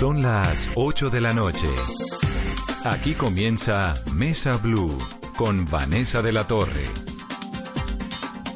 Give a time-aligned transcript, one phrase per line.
[0.00, 1.68] Son las 8 de la noche.
[2.84, 4.98] Aquí comienza Mesa Blue
[5.36, 6.84] con Vanessa de la Torre.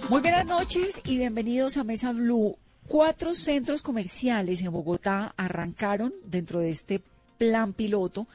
[0.08, 2.56] Muy buenas noches y bienvenidos a Mesa Blue.
[2.88, 7.02] Cuatro centros comerciales en Bogotá arrancaron dentro de este
[7.36, 8.26] plan piloto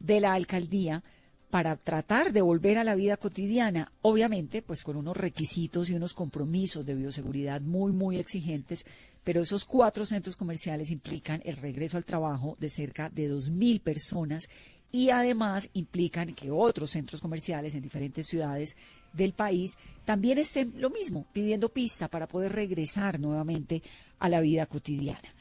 [0.00, 1.04] de la alcaldía
[1.50, 6.14] para tratar de volver a la vida cotidiana, obviamente, pues con unos requisitos y unos
[6.14, 8.84] compromisos de bioseguridad muy, muy exigentes,
[9.26, 14.48] pero esos cuatro centros comerciales implican el regreso al trabajo de cerca de 2.000 personas
[14.92, 18.76] y además implican que otros centros comerciales en diferentes ciudades
[19.12, 23.82] del país también estén lo mismo, pidiendo pista para poder regresar nuevamente
[24.20, 25.34] a la vida cotidiana.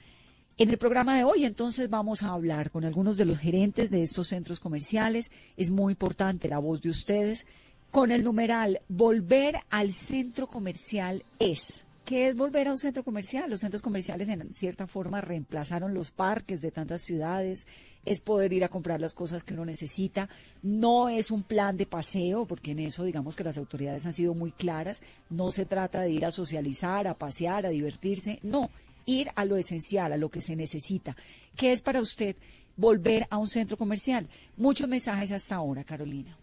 [0.58, 4.02] En el programa de hoy entonces vamos a hablar con algunos de los gerentes de
[4.02, 5.32] estos centros comerciales.
[5.58, 7.46] Es muy importante la voz de ustedes.
[7.92, 11.85] Con el numeral Volver al centro comercial es.
[12.06, 13.50] ¿Qué es volver a un centro comercial?
[13.50, 17.66] Los centros comerciales en cierta forma reemplazaron los parques de tantas ciudades,
[18.06, 20.30] es poder ir a comprar las cosas que uno necesita,
[20.62, 24.36] no es un plan de paseo, porque en eso digamos que las autoridades han sido
[24.36, 28.70] muy claras, no se trata de ir a socializar, a pasear, a divertirse, no,
[29.08, 31.18] ir a lo esencial, a lo que se necesita.
[31.56, 32.36] ¿Qué es para usted
[32.78, 34.30] volver a un centro comercial?
[34.58, 36.38] Muchos mensajes hasta ahora, Carolina.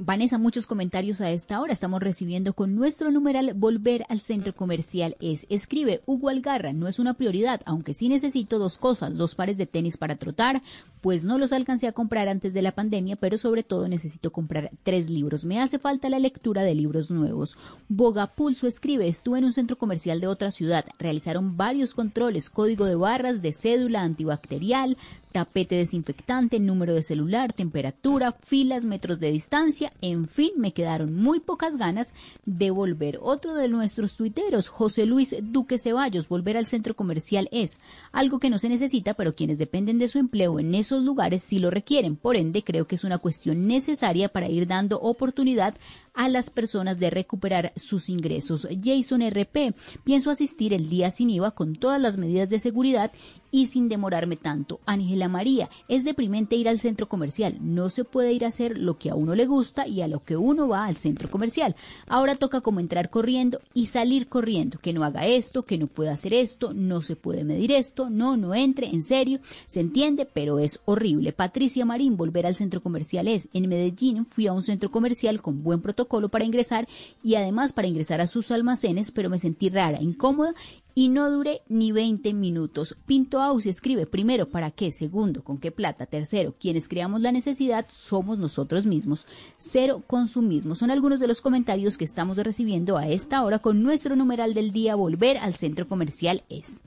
[0.00, 1.72] Vanessa, muchos comentarios a esta hora.
[1.72, 5.44] Estamos recibiendo con nuestro numeral Volver al centro comercial es.
[5.50, 9.66] Escribe Hugo Algarra, no es una prioridad, aunque sí necesito dos cosas, dos pares de
[9.66, 10.62] tenis para trotar,
[11.00, 14.70] pues no los alcancé a comprar antes de la pandemia, pero sobre todo necesito comprar
[14.84, 15.44] tres libros.
[15.44, 17.58] Me hace falta la lectura de libros nuevos.
[17.88, 22.94] Bogapulso escribe, estuve en un centro comercial de otra ciudad, realizaron varios controles, código de
[22.94, 24.96] barras, de cédula antibacterial,
[25.32, 31.40] tapete desinfectante, número de celular, temperatura, filas, metros de distancia, en fin, me quedaron muy
[31.40, 33.18] pocas ganas de volver.
[33.20, 37.78] Otro de nuestros tuiteros, José Luis Duque Ceballos, volver al centro comercial es
[38.12, 41.58] algo que no se necesita, pero quienes dependen de su empleo en esos lugares sí
[41.58, 42.16] lo requieren.
[42.16, 45.74] Por ende, creo que es una cuestión necesaria para ir dando oportunidad
[46.18, 48.66] a las personas de recuperar sus ingresos.
[48.82, 53.12] Jason RP, pienso asistir el día sin IVA con todas las medidas de seguridad
[53.52, 54.80] y sin demorarme tanto.
[54.84, 57.56] Ángela María, es deprimente ir al centro comercial.
[57.60, 60.24] No se puede ir a hacer lo que a uno le gusta y a lo
[60.24, 61.76] que uno va al centro comercial.
[62.08, 64.80] Ahora toca como entrar corriendo y salir corriendo.
[64.80, 68.36] Que no haga esto, que no pueda hacer esto, no se puede medir esto, no,
[68.36, 69.38] no entre, en serio.
[69.68, 71.32] Se entiende, pero es horrible.
[71.32, 73.48] Patricia Marín, volver al centro comercial es.
[73.52, 76.88] En Medellín fui a un centro comercial con buen protocolo para ingresar
[77.22, 80.54] y además para ingresar a sus almacenes, pero me sentí rara, incómoda
[80.98, 82.96] y no duré ni 20 minutos.
[83.06, 84.90] Pinto Aus escribe, primero, ¿para qué?
[84.90, 86.06] Segundo, ¿con qué plata?
[86.06, 89.24] Tercero, quienes creamos la necesidad somos nosotros mismos.
[89.58, 90.74] Cero, consumismo.
[90.74, 94.72] Son algunos de los comentarios que estamos recibiendo a esta hora con nuestro numeral del
[94.72, 96.82] día, volver al centro comercial es.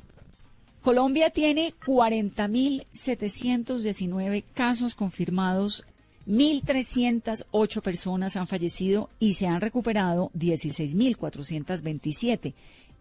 [0.82, 5.86] Colombia tiene 40.719 casos confirmados
[6.28, 12.54] 1.308 personas han fallecido y se han recuperado 16.427.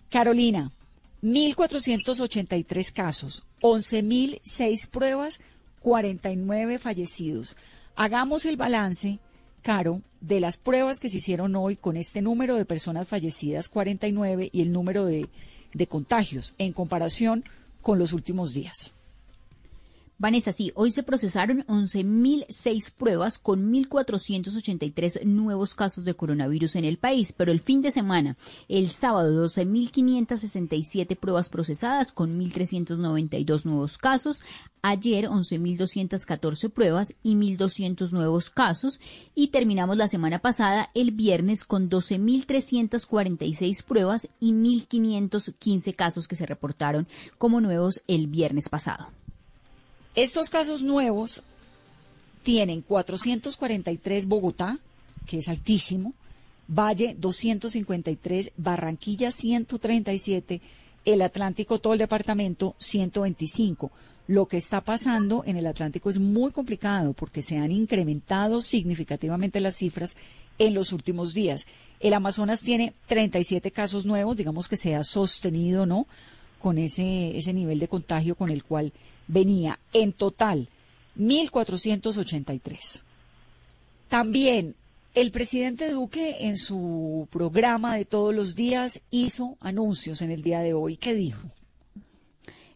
[0.09, 0.71] Carolina,
[1.25, 5.39] 1.483 casos, 11.006 pruebas,
[5.81, 7.57] 49 fallecidos.
[7.95, 9.17] Hagamos el balance,
[9.63, 14.49] Caro, de las pruebas que se hicieron hoy con este número de personas fallecidas, 49,
[14.51, 15.27] y el número de,
[15.73, 17.43] de contagios en comparación
[17.81, 18.93] con los últimos días.
[20.17, 26.97] Vanessa, sí, hoy se procesaron 11.006 pruebas con 1.483 nuevos casos de coronavirus en el
[26.97, 28.37] país, pero el fin de semana,
[28.69, 34.41] el sábado, 12.567 pruebas procesadas con 1.392 nuevos casos,
[34.81, 39.01] ayer 11.214 pruebas y 1.200 nuevos casos
[39.35, 46.45] y terminamos la semana pasada el viernes con 12.346 pruebas y 1.515 casos que se
[46.45, 47.05] reportaron
[47.37, 49.07] como nuevos el viernes pasado.
[50.15, 51.43] Estos casos nuevos
[52.43, 54.79] tienen 443 Bogotá,
[55.25, 56.13] que es altísimo,
[56.69, 60.61] Valle 253, Barranquilla 137,
[61.03, 63.91] el Atlántico, todo el departamento 125.
[64.27, 69.59] Lo que está pasando en el Atlántico es muy complicado porque se han incrementado significativamente
[69.59, 70.15] las cifras
[70.57, 71.67] en los últimos días.
[71.99, 76.07] El Amazonas tiene 37 casos nuevos, digamos que se ha sostenido, ¿no?
[76.61, 78.93] Con ese, ese nivel de contagio con el cual
[79.27, 80.69] venía en total
[81.17, 83.03] 1.483.
[84.09, 84.75] También
[85.13, 90.59] El presidente Duque en su programa de todos los días hizo anuncios en el día
[90.59, 90.97] de hoy.
[90.97, 91.49] ¿Qué dijo?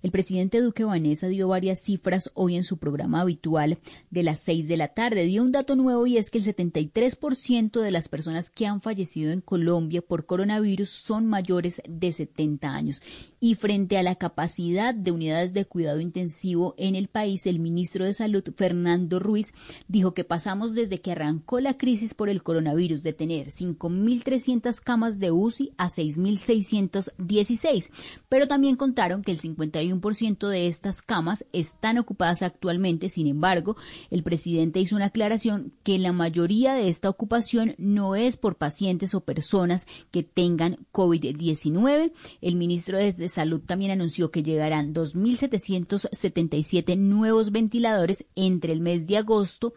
[0.01, 3.79] El presidente Duque Vanessa dio varias cifras hoy en su programa habitual
[4.09, 5.25] de las seis de la tarde.
[5.25, 9.33] Dio un dato nuevo y es que el 73% de las personas que han fallecido
[9.33, 13.01] en Colombia por coronavirus son mayores de 70 años.
[13.41, 18.05] Y frente a la capacidad de unidades de cuidado intensivo en el país, el ministro
[18.05, 19.53] de Salud, Fernando Ruiz,
[19.89, 25.19] dijo que pasamos desde que arrancó la crisis por el coronavirus de tener 5.300 camas
[25.19, 27.91] de UCI a 6.616.
[28.29, 33.09] Pero también contaron que el 51 ciento de estas camas están ocupadas actualmente.
[33.09, 33.77] Sin embargo,
[34.09, 39.15] el presidente hizo una aclaración que la mayoría de esta ocupación no es por pacientes
[39.15, 42.11] o personas que tengan COVID-19.
[42.41, 49.17] El ministro de Salud también anunció que llegarán 2.777 nuevos ventiladores entre el mes de
[49.17, 49.73] agosto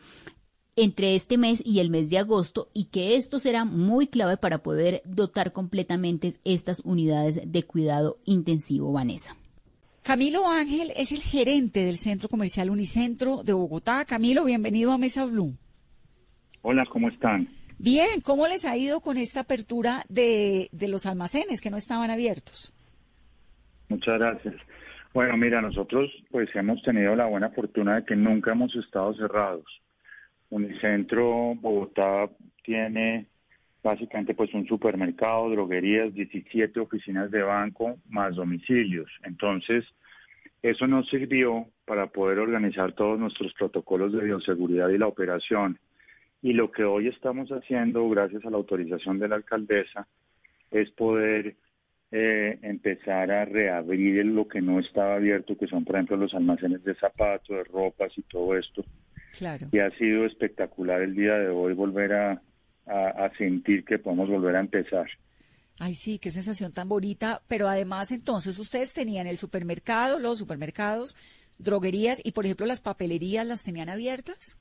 [0.77, 4.63] entre este mes y el mes de agosto y que esto será muy clave para
[4.63, 9.37] poder dotar completamente estas unidades de cuidado intensivo, Vanessa.
[10.03, 14.05] Camilo Ángel es el gerente del Centro Comercial Unicentro de Bogotá.
[14.05, 15.55] Camilo, bienvenido a Mesa Blue.
[16.63, 17.49] Hola, ¿cómo están?
[17.79, 22.11] Bien, ¿cómo les ha ido con esta apertura de, de los almacenes que no estaban
[22.11, 22.75] abiertos?
[23.89, 24.57] Muchas gracias.
[25.15, 29.67] Bueno, mira, nosotros pues hemos tenido la buena fortuna de que nunca hemos estado cerrados.
[30.51, 32.29] Unicentro Bogotá
[32.65, 33.29] tiene
[33.83, 39.11] básicamente pues un supermercado, droguerías, 17 oficinas de banco más domicilios.
[39.25, 39.85] Entonces,
[40.63, 45.79] eso nos sirvió para poder organizar todos nuestros protocolos de bioseguridad y la operación.
[46.41, 50.07] Y lo que hoy estamos haciendo, gracias a la autorización de la alcaldesa,
[50.71, 51.57] es poder
[52.13, 56.85] eh, empezar a reabrir lo que no estaba abierto, que son, por ejemplo, los almacenes
[56.85, 58.85] de zapatos, de ropas y todo esto.
[59.37, 59.67] Claro.
[59.73, 62.43] Y ha sido espectacular el día de hoy volver a,
[62.87, 65.07] a, sentir que podemos volver a empezar.
[65.79, 67.43] Ay, sí, qué sensación tan bonita.
[67.49, 71.17] Pero además, entonces, ustedes tenían el supermercado, los supermercados,
[71.59, 74.59] droguerías y, por ejemplo, las papelerías, ¿las tenían abiertas?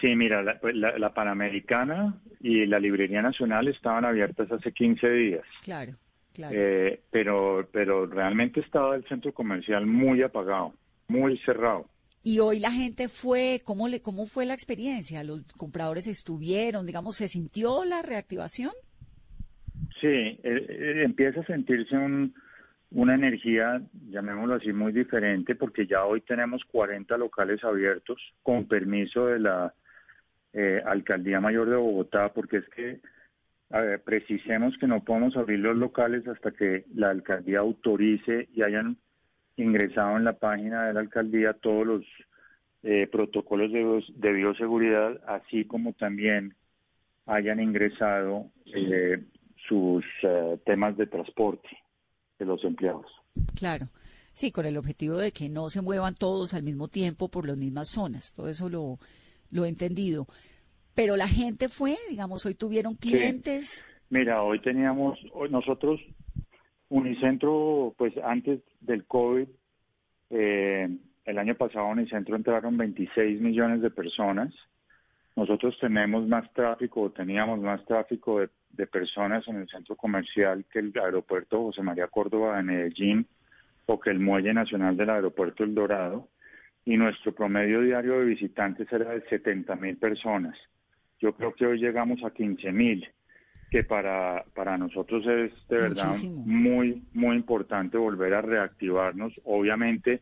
[0.00, 0.74] Sí, mira, la, pues,
[1.14, 5.44] Panamericana y la Librería Nacional estaban abiertas hace 15 días.
[5.62, 5.92] Claro,
[6.32, 6.54] claro.
[6.56, 10.74] Eh, pero, pero realmente estaba el centro comercial muy apagado,
[11.06, 11.86] muy cerrado.
[12.24, 15.24] Y hoy la gente fue, ¿cómo, le, ¿cómo fue la experiencia?
[15.24, 18.70] ¿Los compradores estuvieron, digamos, se sintió la reactivación?
[20.00, 21.96] Sí, eh, eh, empieza a sentirse
[22.90, 29.26] una energía, llamémoslo así, muy diferente, porque ya hoy tenemos 40 locales abiertos con permiso
[29.26, 29.74] de la
[30.52, 33.00] eh, Alcaldía Mayor de Bogotá, porque es que
[34.04, 38.98] precisemos que no podemos abrir los locales hasta que la alcaldía autorice y hayan
[39.56, 42.04] ingresado en la página de la alcaldía todos los
[42.82, 46.54] eh, protocolos de, bioseguridad, así como también
[47.26, 49.22] hayan ingresado eh,
[49.68, 51.68] sus eh, temas de transporte
[52.38, 53.06] de los empleados.
[53.54, 53.86] Claro.
[54.32, 57.56] Sí, con el objetivo de que no se muevan todos al mismo tiempo por las
[57.56, 58.32] mismas zonas.
[58.34, 58.98] Todo eso lo,
[59.50, 60.26] lo he entendido.
[60.94, 63.86] Pero la gente fue, digamos, hoy tuvieron clientes.
[64.10, 66.00] Mira, hoy teníamos, hoy nosotros
[66.92, 69.48] Unicentro, pues antes del COVID,
[70.28, 70.94] eh,
[71.24, 74.52] el año pasado en Unicentro entraron 26 millones de personas.
[75.34, 80.92] Nosotros tenemos más tráfico, teníamos más tráfico de, personas en el centro comercial que el
[81.02, 83.26] aeropuerto José María Córdoba de Medellín
[83.86, 86.28] o que el muelle nacional del aeropuerto El Dorado.
[86.84, 90.58] Y nuestro promedio diario de visitantes era de 70 mil personas.
[91.20, 93.08] Yo creo que hoy llegamos a 15 mil
[93.72, 96.14] que para, para nosotros es de verdad
[96.44, 100.20] muy, muy importante volver a reactivarnos, obviamente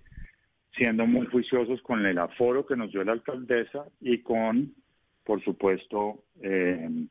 [0.77, 4.73] siendo muy juiciosos con el aforo que nos dio la alcaldesa y con,
[5.25, 7.07] por supuesto, eh,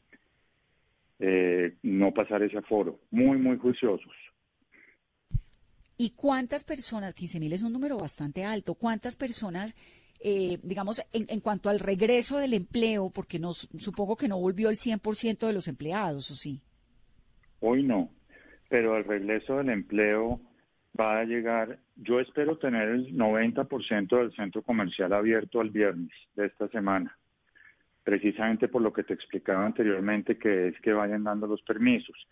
[1.20, 4.14] eh, no pasar ese aforo, muy, muy juiciosos.
[5.98, 9.76] ¿Y cuántas personas, 15 mil es un número bastante alto, cuántas personas
[10.22, 14.76] eh, digamos, en, cuanto al regreso del empleo, porque nos, supongo que no volvió el
[14.76, 16.62] 100% de los empleados, ¿o sí?
[17.62, 18.10] Hoy no,
[18.68, 20.42] pero el regreso del empleo
[21.00, 26.48] va a llegar, yo espero tener el 90% del centro comercial abierto al viernes de
[26.48, 27.18] esta semana,
[28.04, 32.28] precisamente por lo que te explicaba anteriormente, que es que vayan dando los permisos.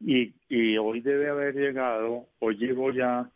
[0.00, 3.28] Y, y hoy debe haber llegado, hoy llegó ya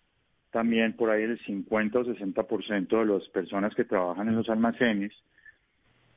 [0.58, 5.12] también por ahí el 50 o 60% de las personas que trabajan en los almacenes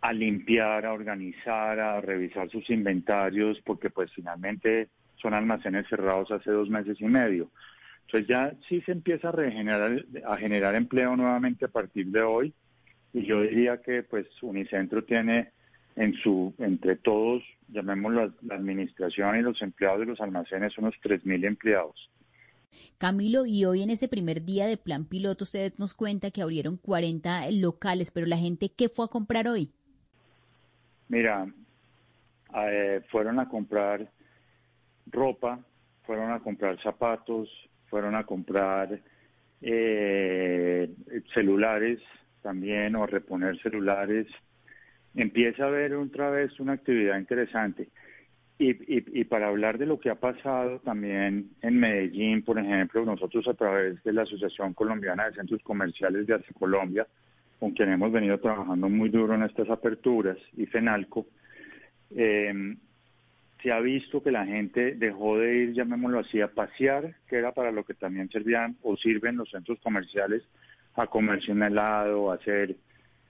[0.01, 6.49] a limpiar, a organizar, a revisar sus inventarios, porque pues finalmente son almacenes cerrados hace
[6.49, 7.51] dos meses y medio.
[8.07, 12.51] Entonces ya sí se empieza a regenerar, a generar empleo nuevamente a partir de hoy,
[13.13, 15.51] y yo diría que pues Unicentro tiene
[15.95, 21.45] en su, entre todos, llamémoslo la administración y los empleados de los almacenes, unos 3.000
[21.45, 22.09] empleados.
[23.01, 26.77] Camilo, y hoy en ese primer día de plan piloto, usted nos cuenta que abrieron
[26.77, 29.71] 40 locales, pero la gente, ¿qué fue a comprar hoy?
[31.07, 31.51] Mira,
[32.55, 34.07] eh, fueron a comprar
[35.07, 35.59] ropa,
[36.03, 37.49] fueron a comprar zapatos,
[37.87, 39.01] fueron a comprar
[39.63, 40.93] eh,
[41.33, 41.99] celulares
[42.43, 44.27] también o reponer celulares.
[45.15, 47.89] Empieza a haber otra vez una actividad interesante.
[48.63, 53.55] Y, para hablar de lo que ha pasado también en Medellín, por ejemplo, nosotros a
[53.55, 57.07] través de la Asociación Colombiana de Centros Comerciales de Arce Colombia,
[57.59, 61.25] con quien hemos venido trabajando muy duro en estas aperturas, y FENALCO,
[62.15, 62.75] eh,
[63.63, 67.53] se ha visto que la gente dejó de ir, llamémoslo así, a pasear, que era
[67.53, 70.43] para lo que también servían o sirven los centros comerciales,
[70.93, 72.75] a comercio en helado, a hacer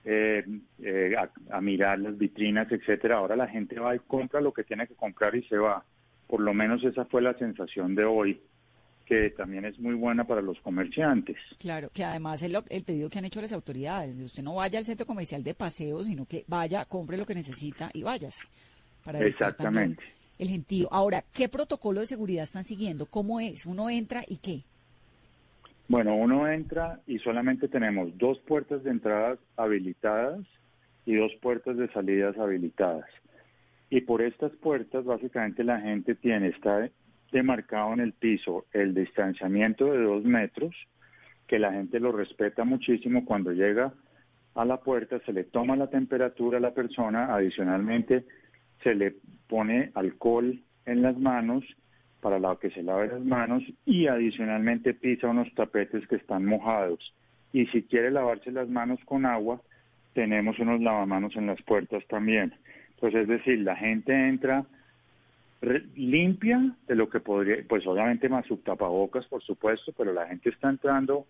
[0.04, 0.44] eh,
[0.82, 1.14] eh,
[1.50, 3.18] a, mirar las vitrinas, etcétera.
[3.18, 5.84] Ahora la gente va y compra lo que tiene que comprar y se va.
[6.26, 8.40] Por lo menos esa fue la sensación de hoy,
[9.06, 11.36] que también es muy buena para los comerciantes.
[11.58, 14.78] Claro, que además el, el pedido que han hecho las autoridades, de usted no vaya
[14.78, 18.44] al centro comercial de paseo, sino que vaya, compre lo que necesita y váyase.
[19.04, 20.02] Para Exactamente.
[20.38, 20.88] El gentío.
[20.90, 23.06] Ahora, ¿qué protocolo de seguridad están siguiendo?
[23.06, 23.66] ¿Cómo es?
[23.66, 24.64] ¿Uno entra y qué?
[25.88, 30.40] Bueno, uno entra y solamente tenemos dos puertas de entrada habilitadas
[31.04, 33.06] y dos puertas de salidas habilitadas.
[33.90, 36.88] Y por estas puertas básicamente la gente tiene, está
[37.30, 40.74] demarcado en el piso el distanciamiento de dos metros,
[41.46, 43.92] que la gente lo respeta muchísimo cuando llega
[44.54, 48.24] a la puerta, se le toma la temperatura a la persona, adicionalmente
[48.82, 49.16] se le
[49.48, 51.64] pone alcohol en las manos
[52.22, 57.12] para la que se lave las manos y adicionalmente pisa unos tapetes que están mojados.
[57.52, 59.60] Y si quiere lavarse las manos con agua,
[60.14, 62.54] tenemos unos lavamanos en las puertas también.
[63.00, 64.64] Pues es decir, la gente entra
[65.96, 70.50] limpia de lo que podría, pues obviamente más su tapabocas, por supuesto, pero la gente
[70.50, 71.26] está entrando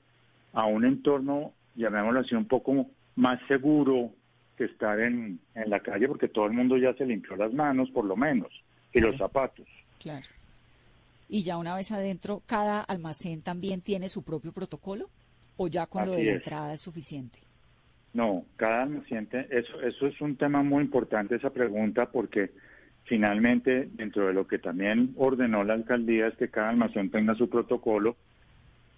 [0.52, 4.10] a un entorno, llamémoslo así, un poco más seguro
[4.58, 7.90] que estar en, en la calle, porque todo el mundo ya se limpió las manos,
[7.90, 8.50] por lo menos,
[8.92, 9.66] y los zapatos.
[9.98, 10.26] Claro
[11.32, 15.08] y ya una vez adentro, cada almacén también tiene su propio protocolo
[15.56, 17.38] o ya con lo de la entrada es suficiente?
[18.12, 22.50] No, cada almacén, eso, eso es un tema muy importante esa pregunta porque
[23.04, 27.48] finalmente dentro de lo que también ordenó la alcaldía es que cada almacén tenga su
[27.48, 28.14] protocolo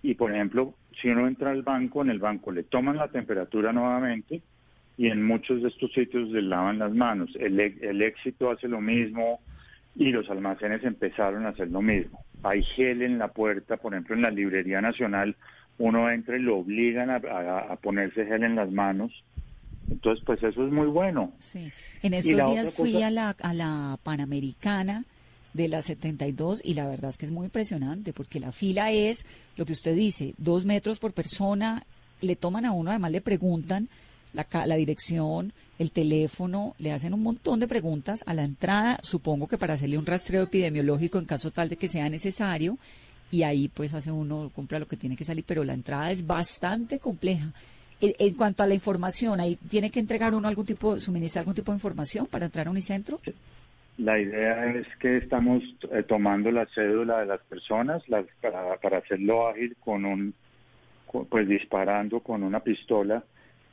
[0.02, 3.72] y por ejemplo, si uno entra al banco, en el banco le toman la temperatura
[3.72, 4.42] nuevamente
[4.96, 7.30] y en muchos de estos sitios le lavan las manos.
[7.38, 9.38] El, el éxito hace lo mismo,
[9.96, 12.24] y los almacenes empezaron a hacer lo mismo.
[12.42, 15.36] Hay gel en la puerta, por ejemplo, en la Librería Nacional,
[15.78, 19.12] uno entra y lo obligan a, ponerse gel en las manos.
[19.90, 21.32] Entonces, pues eso es muy bueno.
[21.38, 21.70] Sí.
[22.02, 25.04] En esos días fui a, la, a la Panamericana
[25.52, 29.24] de la 72 y la verdad es que es muy impresionante porque la fila es,
[29.56, 31.84] lo que usted dice, dos metros por persona,
[32.20, 33.88] le toman a uno, además le preguntan
[34.34, 39.58] la, dirección, el teléfono, le hacen un montón de preguntas a la entrada, supongo que
[39.58, 42.78] para hacerle un rastreo epidemiológico en caso tal de que sea necesario,
[43.30, 46.26] y ahí pues hace uno, compra lo que tiene que salir, pero la entrada es
[46.26, 47.52] bastante compleja.
[48.00, 51.72] En, cuanto a la información, ahí tiene que entregar uno algún tipo, suministrar algún tipo
[51.72, 53.20] de información para entrar a Unicentro.
[53.96, 55.62] La idea es que estamos
[55.92, 58.02] eh, tomando la cédula de las personas
[58.40, 60.34] para, para hacerlo ágil con un,
[61.30, 63.24] pues disparando con una pistola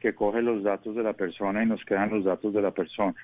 [0.02, 3.16] que coge los datos de la persona y nos quedan los datos de la persona.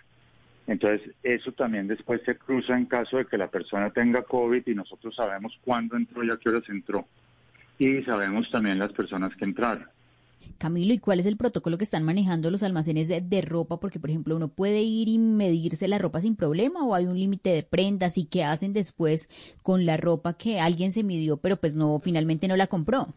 [0.68, 4.76] Entonces, eso también después se cruza en caso de que la persona tenga COVID y
[4.76, 7.08] nosotros sabemos cuándo entró y a qué horas entró.
[7.80, 9.88] Y sabemos también las personas que entraron.
[10.58, 13.80] Camilo, ¿y cuál es el protocolo que están manejando los almacenes de, ropa?
[13.80, 17.20] Porque, por ejemplo, uno puede ir y medirse la ropa sin problema o hay un
[17.20, 19.30] límite de prendas y qué hacen después
[19.64, 23.14] con la ropa que alguien se midió, pero pues no, finalmente no la compró.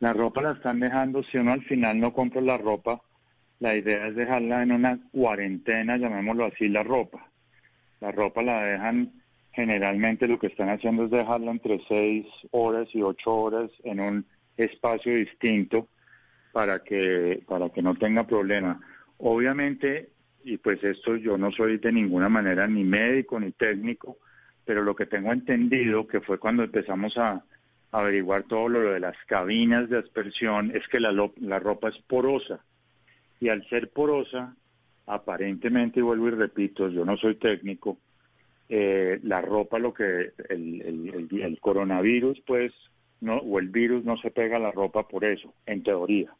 [0.00, 3.00] La ropa la están dejando, si uno al final no compra la ropa,
[3.58, 7.26] la idea es dejarla en una cuarentena, llamémoslo así, la ropa.
[8.00, 9.12] La ropa la dejan,
[9.52, 14.26] generalmente lo que están haciendo es dejarla entre seis horas y ocho horas en un
[14.56, 15.88] espacio distinto
[16.52, 18.80] para que, para que no tenga problema.
[19.18, 20.10] Obviamente,
[20.44, 24.18] y pues esto yo no soy de ninguna manera ni médico ni técnico,
[24.64, 27.42] pero lo que tengo entendido que fue cuando empezamos a,
[27.92, 32.60] averiguar todo lo de las cabinas de aspersión es que la, la ropa es porosa
[33.40, 34.54] y al ser porosa,
[35.06, 37.98] aparentemente, y vuelvo y repito, yo no soy técnico,
[38.68, 42.72] eh, la ropa, lo que el, el, coronavirus, pues,
[43.20, 46.32] no, o el virus no se pega a la ropa por eso, en teoría.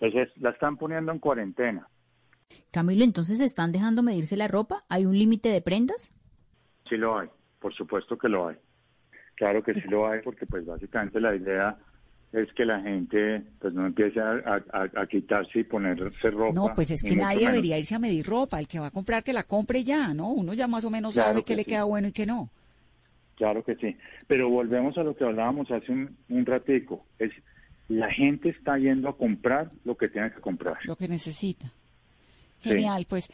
[0.00, 1.86] Entonces, la están poniendo en cuarentena.
[2.70, 4.84] Camilo, entonces están dejando medirse la ropa?
[4.88, 6.12] ¿Hay un límite de prendas?
[6.88, 7.28] Sí lo hay,
[7.60, 8.56] por supuesto que lo hay.
[9.40, 11.74] Claro que sí lo hay porque pues básicamente la idea
[12.30, 16.52] es que la gente pues no empiece a, quitarse y ponerse ropa.
[16.52, 18.60] No, pues es que nadie debería irse a medir ropa.
[18.60, 20.30] El que va a comprar que la compre ya, ¿no?
[20.30, 22.50] Uno ya más o menos sabe qué le queda bueno y qué no.
[23.36, 23.96] Claro que sí.
[24.26, 27.06] Pero volvemos a lo que hablábamos hace un, un ratico.
[27.18, 27.32] Es
[27.88, 30.76] la gente está yendo a comprar lo que tiene que comprar.
[30.84, 31.72] Lo que necesita.
[32.62, 33.28] Genial, pues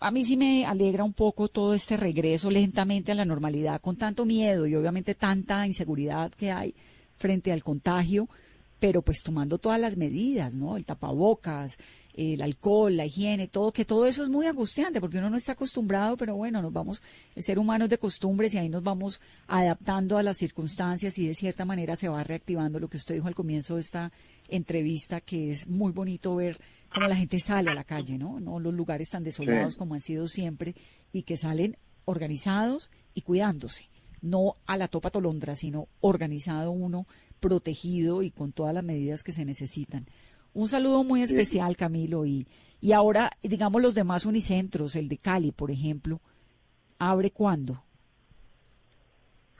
[0.00, 3.96] a mí sí me alegra un poco todo este regreso lentamente a la normalidad con
[3.96, 6.74] tanto miedo y obviamente tanta inseguridad que hay
[7.16, 8.28] frente al contagio,
[8.80, 10.76] pero pues tomando todas las medidas, ¿no?
[10.76, 11.78] El tapabocas,
[12.14, 15.52] el alcohol, la higiene, todo, que todo eso es muy angustiante porque uno no está
[15.52, 17.02] acostumbrado, pero bueno, nos vamos,
[17.34, 21.26] el ser humano es de costumbres y ahí nos vamos adaptando a las circunstancias y
[21.26, 24.12] de cierta manera se va reactivando lo que usted dijo al comienzo de esta
[24.48, 26.58] entrevista, que es muy bonito ver
[26.92, 28.40] cómo la gente sale a la calle, ¿no?
[28.40, 30.74] No los lugares tan desolados como han sido siempre
[31.12, 33.88] y que salen organizados y cuidándose
[34.20, 37.06] no a la topa tolondra, sino organizado uno,
[37.40, 40.06] protegido y con todas las medidas que se necesitan.
[40.54, 42.26] Un saludo muy especial, Camilo.
[42.26, 42.46] Y,
[42.80, 46.20] y ahora, digamos, los demás unicentros, el de Cali, por ejemplo,
[46.98, 47.82] ¿abre cuándo?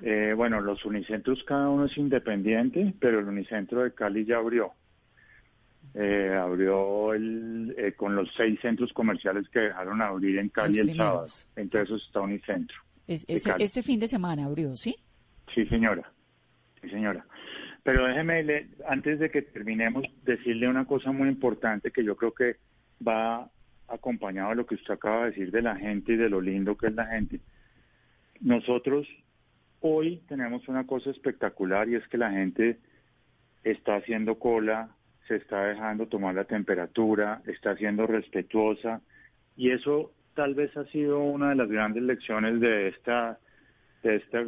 [0.02, 4.72] Eh, bueno, los unicentros cada uno es independiente, pero el unicentro de Cali ya abrió.
[5.94, 10.96] Eh, abrió el, eh, con los seis centros comerciales que dejaron abrir en Cali el
[10.96, 11.24] sábado.
[11.56, 12.76] Entonces está unicentro
[13.08, 14.96] este fin de semana abrió, ¿sí?
[15.54, 16.10] Sí, señora.
[16.80, 17.24] Sí, señora.
[17.88, 22.56] Pero déjeme, antes de que terminemos, decirle una cosa muy importante que yo creo que
[23.00, 23.50] va
[23.88, 26.76] acompañado de lo que usted acaba de decir de la gente y de lo lindo
[26.76, 27.40] que es la gente.
[28.42, 29.08] Nosotros
[29.80, 32.76] hoy tenemos una cosa espectacular y es que la gente
[33.64, 34.90] está haciendo cola,
[35.26, 39.00] se está dejando tomar la temperatura, está siendo respetuosa
[39.56, 43.38] y eso tal vez ha sido una de las grandes lecciones de esta,
[44.02, 44.44] de esta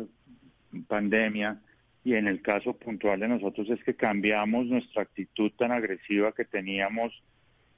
[0.89, 1.59] pandemia
[2.05, 6.45] y en el caso puntual de nosotros es que cambiamos nuestra actitud tan agresiva que
[6.45, 7.13] teníamos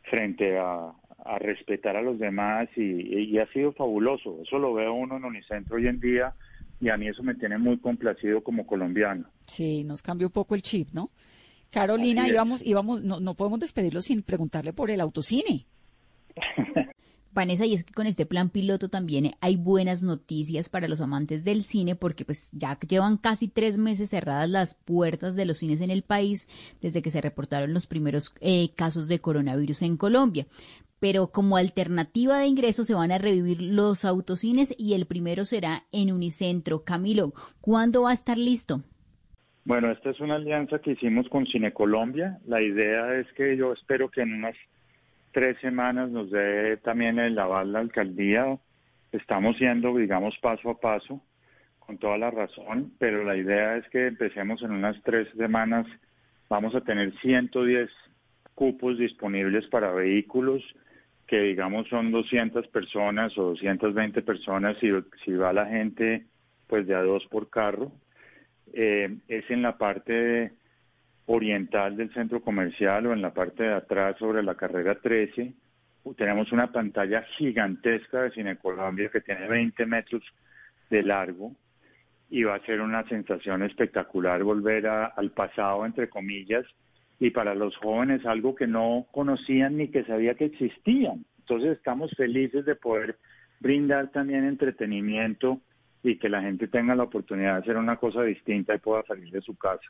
[0.02, 0.92] frente a,
[1.38, 4.40] respetar a los demás y, ha sido fabuloso.
[4.42, 6.34] Eso lo veo uno en Unicentro hoy en día
[6.80, 9.28] y a mí eso me tiene muy complacido como colombiano.
[9.46, 11.10] Sí, nos cambió un poco el chip, ¿no?
[11.70, 15.64] Carolina, íbamos, íbamos, no, no podemos despedirlo sin preguntarle por el autocine.
[17.34, 21.44] Vanessa, y es que con este plan piloto también hay buenas noticias para los amantes
[21.44, 25.80] del cine porque pues ya llevan casi tres meses cerradas las puertas de los cines
[25.80, 26.48] en el país
[26.80, 30.46] desde que se reportaron los primeros eh, casos de coronavirus en Colombia.
[31.00, 35.84] Pero como alternativa de ingreso se van a revivir los autocines y el primero será
[35.90, 36.84] en Unicentro.
[36.84, 38.82] Camilo, ¿cuándo va a estar listo?
[39.64, 42.38] Bueno, esta es una alianza que hicimos con Cine Colombia.
[42.46, 44.56] La idea es que yo espero que en unas
[45.32, 48.58] tres semanas nos dé también el aval la alcaldía.
[49.10, 51.20] Estamos yendo, digamos, paso a paso,
[51.80, 55.86] con toda la razón, pero la idea es que empecemos en unas tres semanas.
[56.48, 57.90] Vamos a tener 110
[58.54, 60.62] cupos disponibles para vehículos,
[61.26, 64.90] que digamos son 200 personas o 220 personas si,
[65.24, 66.26] si va la gente
[66.66, 67.92] pues de a dos por carro.
[68.72, 70.52] Eh, es en la parte de
[71.34, 75.54] oriental del centro comercial o en la parte de atrás sobre la carrera 13.
[76.16, 80.22] Tenemos una pantalla gigantesca de Cine Colombia que tiene 20 metros
[80.90, 81.52] de largo
[82.28, 86.66] y va a ser una sensación espectacular volver al pasado, entre comillas,
[87.18, 91.24] y para los jóvenes algo que no conocían ni que sabía que existían.
[91.38, 93.16] Entonces estamos felices de poder
[93.58, 95.60] brindar también entretenimiento
[96.02, 99.30] y que la gente tenga la oportunidad de hacer una cosa distinta y pueda salir
[99.30, 99.88] de su casa.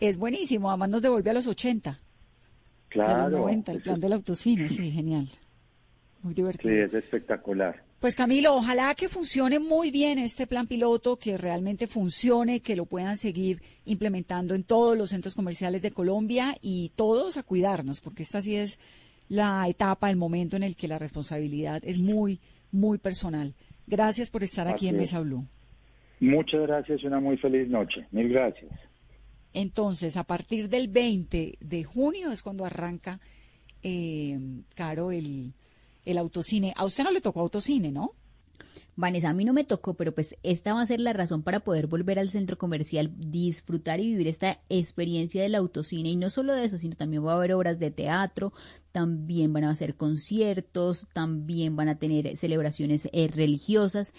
[0.00, 2.00] Es buenísimo, además nos devuelve a los 80.
[2.88, 3.24] Claro.
[3.24, 5.26] A los 90, el plan del autocine, sí, genial.
[6.22, 6.74] Muy divertido.
[6.74, 7.82] Sí, es espectacular.
[8.00, 12.84] Pues Camilo, ojalá que funcione muy bien este plan piloto, que realmente funcione, que lo
[12.84, 18.22] puedan seguir implementando en todos los centros comerciales de Colombia y todos a cuidarnos, porque
[18.22, 18.78] esta sí es
[19.28, 22.38] la etapa, el momento en el que la responsabilidad es muy,
[22.70, 23.54] muy personal.
[23.86, 25.46] Gracias por estar aquí en Mesa Blue.
[26.20, 28.06] Muchas gracias y una muy feliz noche.
[28.10, 28.70] Mil gracias.
[29.52, 33.20] Entonces, a partir del 20 de junio es cuando arranca,
[33.82, 34.38] eh,
[34.74, 35.52] Caro, el,
[36.04, 36.72] el autocine.
[36.76, 38.12] A usted no le tocó autocine, ¿no?
[38.98, 41.60] Vanessa, a mí no me tocó, pero pues esta va a ser la razón para
[41.60, 46.08] poder volver al centro comercial, disfrutar y vivir esta experiencia del autocine.
[46.08, 48.54] Y no solo de eso, sino también va a haber obras de teatro,
[48.92, 54.14] también van a hacer conciertos, también van a tener celebraciones eh, religiosas.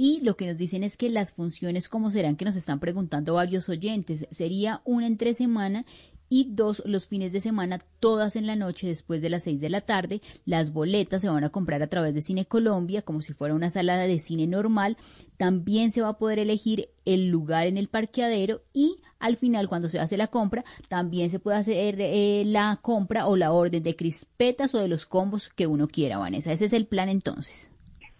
[0.00, 3.34] Y lo que nos dicen es que las funciones, como serán que nos están preguntando
[3.34, 5.84] varios oyentes, sería una entre semana
[6.28, 9.70] y dos los fines de semana, todas en la noche después de las seis de
[9.70, 10.20] la tarde.
[10.44, 13.70] Las boletas se van a comprar a través de Cine Colombia como si fuera una
[13.70, 14.96] salada de cine normal.
[15.36, 19.88] También se va a poder elegir el lugar en el parqueadero y al final cuando
[19.88, 23.96] se hace la compra también se puede hacer eh, la compra o la orden de
[23.96, 26.52] crispetas o de los combos que uno quiera, Vanessa.
[26.52, 27.70] Ese es el plan entonces.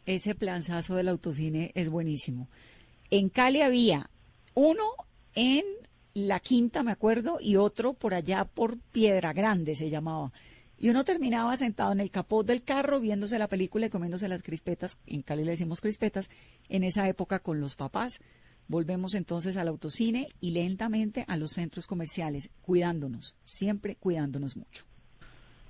[0.08, 2.48] Ese planzazo del autocine es buenísimo.
[3.10, 4.08] En Cali había
[4.54, 4.82] uno
[5.34, 5.66] en
[6.14, 10.32] la quinta, me acuerdo, y otro por allá por Piedra Grande se llamaba.
[10.78, 14.42] Y uno terminaba sentado en el capot del carro viéndose la película y comiéndose las
[14.42, 16.30] crispetas, en Cali le decimos crispetas,
[16.70, 18.20] en esa época con los papás.
[18.66, 24.84] Volvemos entonces al autocine y lentamente a los centros comerciales, cuidándonos, siempre cuidándonos mucho.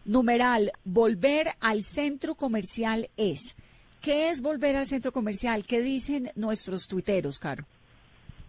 [0.04, 3.56] Numeral, volver al centro comercial es.
[4.00, 5.64] ¿Qué es volver al centro comercial?
[5.64, 7.64] ¿Qué dicen nuestros tuiteros, Caro?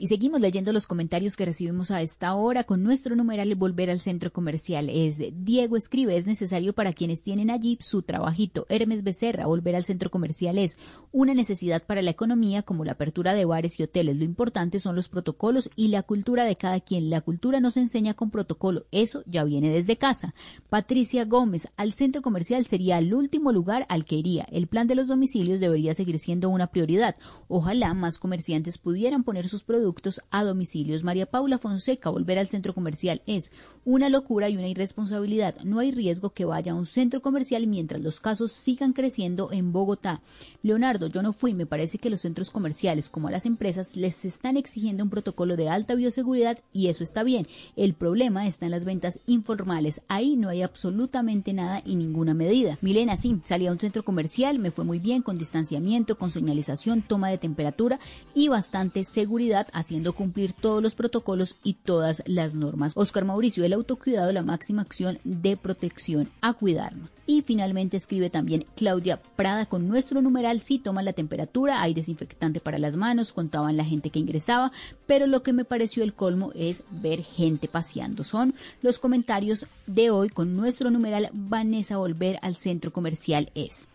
[0.02, 4.00] Y seguimos leyendo los comentarios que recibimos a esta hora con nuestro numeral Volver al
[4.00, 4.90] Centro Comercial.
[4.90, 8.66] Es Diego escribe, es necesario para quienes tienen allí su trabajito.
[8.70, 10.78] Hermes Becerra, volver al centro comercial es
[11.12, 14.16] una necesidad para la economía como la apertura de bares y hoteles.
[14.16, 17.10] Lo importante son los protocolos y la cultura de cada quien.
[17.10, 20.34] La cultura no se enseña con protocolo, eso ya viene desde casa.
[20.70, 24.48] Patricia Gómez, al centro comercial sería el último lugar al que iría.
[24.50, 27.16] El plan de los domicilios debería seguir siendo una prioridad.
[27.50, 29.89] Ojalá más comerciantes pudieran poner sus productos
[30.32, 31.04] a domicilios.
[31.04, 33.52] María Paula Fonseca, volver al centro comercial es
[33.86, 35.56] una locura y una irresponsabilidad.
[35.64, 39.72] No hay riesgo que vaya a un centro comercial mientras los casos sigan creciendo en
[39.72, 40.22] Bogotá.
[40.62, 41.54] Leonardo, yo no fui.
[41.54, 45.56] Me parece que los centros comerciales, como a las empresas, les están exigiendo un protocolo
[45.56, 47.46] de alta bioseguridad y eso está bien.
[47.76, 50.02] El problema está en las ventas informales.
[50.08, 52.78] Ahí no hay absolutamente nada y ninguna medida.
[52.82, 57.02] Milena, sí, salí a un centro comercial, me fue muy bien con distanciamiento, con señalización,
[57.02, 58.00] toma de temperatura
[58.34, 62.94] y bastante seguridad haciendo cumplir todos los protocolos y todas las normas.
[62.96, 67.10] Oscar Mauricio, el autocuidado, la máxima acción de protección a cuidarnos.
[67.26, 72.60] Y finalmente escribe también Claudia Prada con nuestro numeral, sí toman la temperatura, hay desinfectante
[72.60, 74.72] para las manos, contaban la gente que ingresaba,
[75.06, 78.24] pero lo que me pareció el colmo es ver gente paseando.
[78.24, 83.90] Son los comentarios de hoy con nuestro numeral Vanessa Volver al centro comercial es.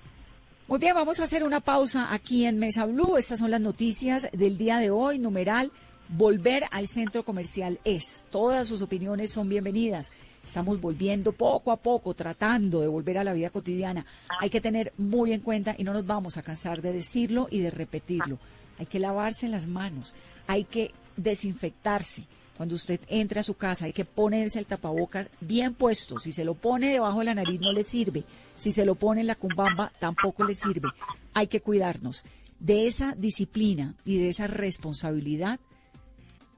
[0.66, 3.18] Muy bien, vamos a hacer una pausa aquí en Mesa Blue.
[3.18, 5.18] Estas son las noticias del día de hoy.
[5.18, 5.70] Numeral,
[6.08, 8.24] volver al centro comercial es.
[8.30, 10.10] Todas sus opiniones son bienvenidas.
[10.42, 14.06] Estamos volviendo poco a poco, tratando de volver a la vida cotidiana.
[14.40, 17.60] Hay que tener muy en cuenta, y no nos vamos a cansar de decirlo y
[17.60, 18.38] de repetirlo,
[18.78, 20.14] hay que lavarse las manos,
[20.46, 22.26] hay que desinfectarse.
[22.56, 26.18] Cuando usted entre a su casa hay que ponerse el tapabocas bien puesto.
[26.18, 28.24] Si se lo pone debajo de la nariz no le sirve.
[28.58, 30.88] Si se lo pone en la cumbamba tampoco le sirve.
[31.32, 32.24] Hay que cuidarnos.
[32.60, 35.58] De esa disciplina y de esa responsabilidad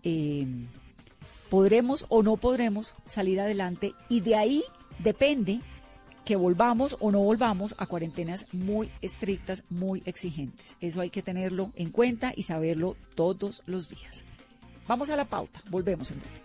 [0.02, 0.46] eh,
[1.48, 4.62] podremos o no podremos salir adelante y de ahí
[4.98, 5.60] depende
[6.26, 10.76] que volvamos o no volvamos a cuarentenas muy estrictas, muy exigentes.
[10.80, 14.24] Eso hay que tenerlo en cuenta y saberlo todos los días.
[14.88, 16.42] Vamos a la pauta, volvemos en breve.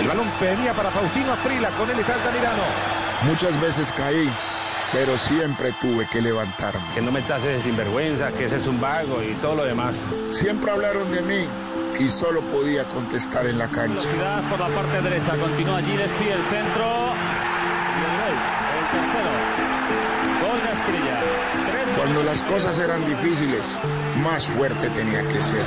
[0.00, 2.62] El balón venía para Faustino Aprila, con él está Altamirano.
[3.22, 4.30] Muchas veces caí,
[4.92, 6.82] pero siempre tuve que levantarme.
[6.94, 9.96] Que no me tases de sinvergüenza, que ese es un vago y todo lo demás.
[10.30, 11.63] Siempre hablaron de mí
[11.98, 14.08] y solo podía contestar en la cancha.
[14.08, 17.12] Velocidad por la parte derecha, continúa el centro.
[17.94, 18.36] Y el gol,
[18.78, 19.30] el tercero.
[20.42, 21.16] Gol de Asprilla.
[21.96, 23.76] Cuando las cosas eran difíciles,
[24.16, 25.64] más fuerte tenía que ser.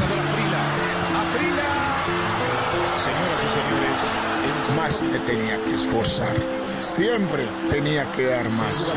[3.04, 6.36] Señoras y señores, más me tenía que esforzar.
[6.80, 8.94] Siempre tenía que dar más.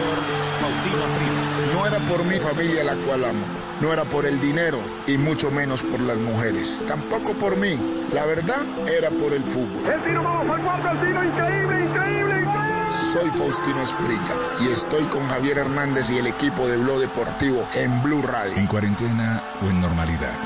[1.72, 3.46] No era por mi familia la cual amo,
[3.80, 6.82] no era por el dinero y mucho menos por las mujeres.
[6.86, 8.06] Tampoco por mí.
[8.12, 9.86] La verdad era por el fútbol.
[9.86, 12.92] El tiro vamos al cuarto, el tiro increíble, increíble, increíble.
[13.12, 18.02] Soy Faustino Esprilla y estoy con Javier Hernández y el equipo de Blog Deportivo en
[18.02, 18.54] Blue Radio.
[18.56, 20.38] En cuarentena o en normalidad,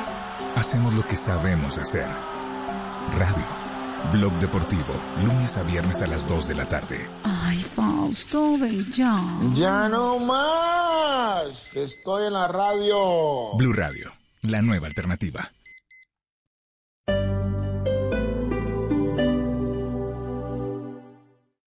[0.54, 2.08] hacemos lo que sabemos hacer.
[3.12, 3.63] Radio.
[4.12, 7.10] Blog Deportivo, lunes a viernes a las 2 de la tarde.
[7.24, 9.20] Ay, Fausto, ven ya.
[9.54, 11.74] Ya no más.
[11.74, 13.56] Estoy en la radio.
[13.56, 14.12] Blue Radio,
[14.42, 15.50] la nueva alternativa.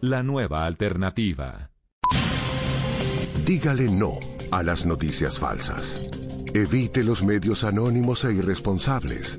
[0.00, 1.70] La nueva alternativa.
[3.44, 4.18] Dígale no
[4.50, 6.10] a las noticias falsas.
[6.52, 9.38] Evite los medios anónimos e irresponsables.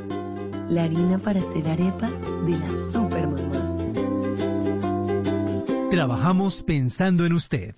[0.71, 3.83] la harina para hacer arepas de las supermamás.
[5.89, 7.75] Trabajamos pensando en usted.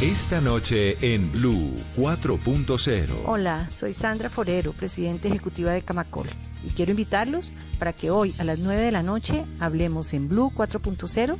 [0.00, 3.08] Esta noche en Blue 4.0.
[3.26, 6.28] Hola, soy Sandra Forero, presidenta ejecutiva de Camacol,
[6.64, 10.52] y quiero invitarlos para que hoy a las 9 de la noche hablemos en Blue
[10.54, 11.36] 4.0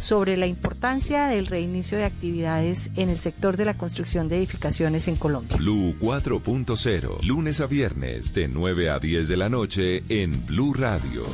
[0.00, 5.08] sobre la importancia del reinicio de actividades en el sector de la construcción de edificaciones
[5.08, 5.56] en Colombia.
[5.56, 11.24] Blue 4.0, lunes a viernes de 9 a 10 de la noche en Blue Radio.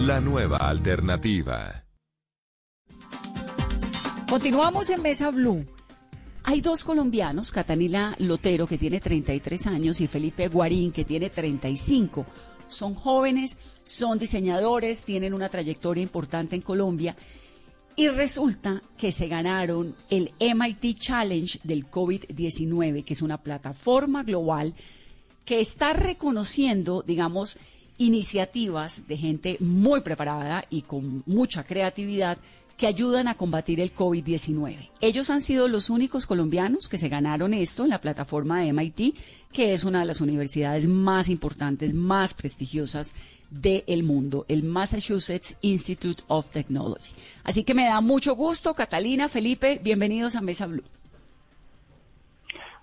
[0.00, 1.84] La nueva alternativa.
[4.28, 5.64] Continuamos en Mesa Blue.
[6.44, 12.26] Hay dos colombianos, Catanila Lotero, que tiene 33 años, y Felipe Guarín, que tiene 35
[12.68, 17.16] son jóvenes, son diseñadores, tienen una trayectoria importante en Colombia
[17.96, 24.74] y resulta que se ganaron el MIT Challenge del COVID-19, que es una plataforma global
[25.46, 27.56] que está reconociendo, digamos,
[27.96, 32.38] iniciativas de gente muy preparada y con mucha creatividad
[32.76, 34.90] que ayudan a combatir el COVID-19.
[35.00, 39.14] Ellos han sido los únicos colombianos que se ganaron esto en la plataforma de MIT,
[39.50, 43.12] que es una de las universidades más importantes, más prestigiosas
[43.50, 47.12] del mundo, el Massachusetts Institute of Technology.
[47.44, 50.84] Así que me da mucho gusto, Catalina, Felipe, bienvenidos a Mesa Blue.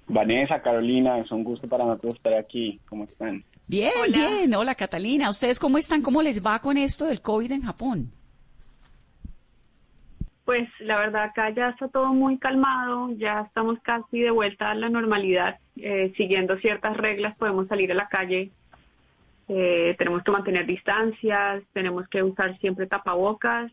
[0.08, 2.80] Vanessa, Carolina, es un gusto para nosotros estar aquí.
[2.90, 3.44] ¿Cómo están?
[3.68, 4.54] Bien, bien.
[4.54, 5.30] Hola, Catalina.
[5.30, 6.02] ¿Ustedes cómo están?
[6.02, 8.12] ¿Cómo les va con esto del COVID en Japón?
[10.46, 14.76] Pues la verdad acá ya está todo muy calmado, ya estamos casi de vuelta a
[14.76, 18.52] la normalidad, eh, siguiendo ciertas reglas podemos salir a la calle,
[19.48, 23.72] eh, tenemos que mantener distancias, tenemos que usar siempre tapabocas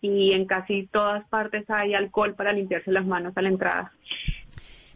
[0.00, 3.92] y en casi todas partes hay alcohol para limpiarse las manos a la entrada.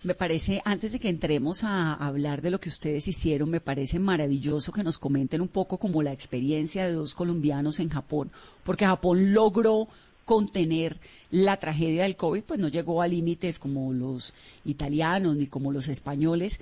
[0.02, 3.98] Me parece, antes de que entremos a hablar de lo que ustedes hicieron, me parece
[3.98, 8.30] maravilloso que nos comenten un poco como la experiencia de dos colombianos en Japón,
[8.62, 9.88] porque Japón logró
[10.24, 10.96] contener
[11.30, 15.88] la tragedia del COVID, pues no llegó a límites como los italianos ni como los
[15.88, 16.60] españoles.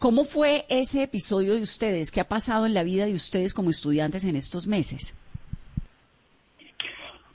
[0.00, 2.10] ¿Cómo fue ese episodio de ustedes?
[2.10, 5.14] ¿Qué ha pasado en la vida de ustedes como estudiantes en estos meses?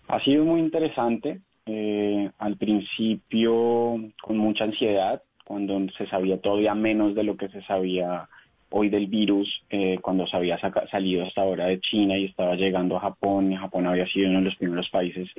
[0.07, 1.41] Ha sido muy interesante.
[1.67, 7.61] Eh, al principio con mucha ansiedad, cuando se sabía todavía menos de lo que se
[7.61, 8.27] sabía
[8.71, 10.57] hoy del virus, eh, cuando se había
[10.89, 14.39] salido hasta ahora de China y estaba llegando a Japón, y Japón había sido uno
[14.39, 15.29] de los primeros países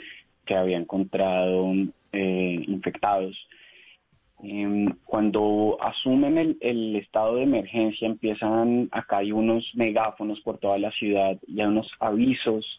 [0.45, 1.73] que había encontrado
[2.13, 3.37] eh, infectados.
[4.43, 10.91] Em, cuando asumen el, estado de emergencia, empiezan, acá hay unos megáfonos por toda la
[10.93, 12.79] ciudad y hay unos avisos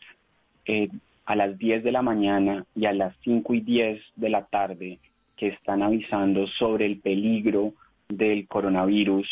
[0.66, 0.90] eh,
[1.26, 5.00] a las 10 de la mañana y a las 5 y 10 de la tarde
[5.36, 7.74] que están avisando sobre el peligro
[8.10, 9.28] del coronavirus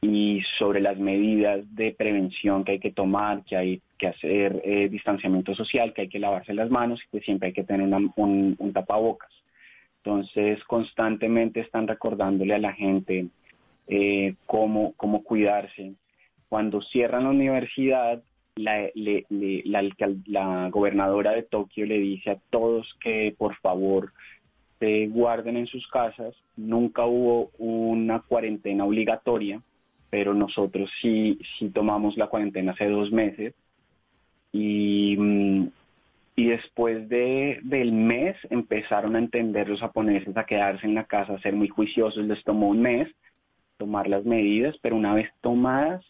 [0.00, 4.88] y sobre las medidas de prevención que hay que tomar, que hay que hacer eh,
[4.88, 8.72] distanciamiento social, que hay que lavarse las manos y que siempre hay que tener un,
[8.72, 9.30] tapabocas.
[10.06, 13.26] Entonces, constantemente están recordándole a la gente
[13.88, 15.94] eh, cómo, cómo cuidarse.
[16.48, 18.22] Cuando cierran la universidad,
[18.54, 24.12] la, la, gobernadora de Tokio le dice a todos que por favor
[24.78, 26.36] se guarden en sus casas.
[26.56, 29.60] Nunca hubo una cuarentena obligatoria,
[30.08, 33.54] pero nosotros sí, sí tomamos la cuarentena hace dos meses.
[34.52, 35.66] Y, mm,
[36.36, 41.32] y después de, del mes empezaron a entender los japoneses a quedarse en la casa,
[41.32, 42.24] a ser muy juiciosos.
[42.26, 43.08] Les tomó un mes
[43.78, 46.04] tomar las medidas, pero una vez tomadas,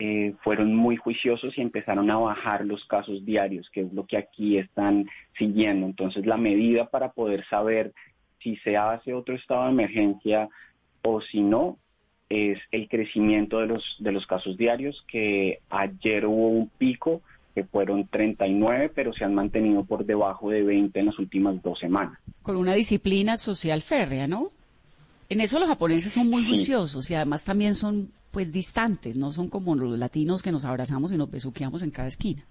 [0.00, 4.16] eh, fueron muy juiciosos y empezaron a bajar los casos diarios, que es lo que
[4.16, 5.06] aquí están
[5.38, 5.86] siguiendo.
[5.86, 7.92] Entonces, la medida para poder saber
[8.40, 10.48] si se hace otro estado de emergencia
[11.02, 11.78] o si no,
[12.28, 17.22] es el crecimiento de los, de los casos diarios, que ayer hubo un pico
[17.54, 21.78] que fueron 39, pero se han mantenido por debajo de 20 en las últimas dos
[21.78, 22.18] semanas.
[22.42, 24.48] Con una disciplina social férrea, ¿no?
[25.28, 29.48] En eso los japoneses son muy juiciosos y además también son pues distantes, no son
[29.48, 32.42] como los latinos que nos abrazamos y nos besuqueamos en cada esquina.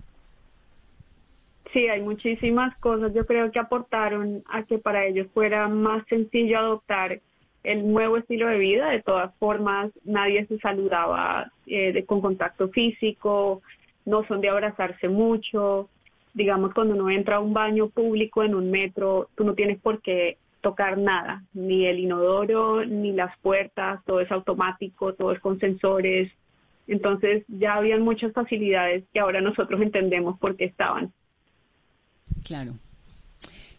[1.74, 6.58] Sí, hay muchísimas cosas yo creo que aportaron a que para ellos fuera más sencillo
[6.58, 7.20] adoptar
[7.63, 8.89] el nuevo estilo de vida.
[8.89, 13.62] De todas formas, nadie se saludaba eh, con contacto físico,
[14.06, 15.89] no son de abrazarse mucho.
[16.34, 20.02] Digamos, cuando uno entra a un baño público en un metro, tú no tienes por
[20.02, 25.60] qué tocar nada, ni el inodoro, ni las puertas, todo es automático, todo es con
[25.60, 26.32] sensores.
[26.88, 31.12] Entonces ya habían muchas facilidades que ahora nosotros entendemos por qué estaban.
[32.44, 32.74] Claro.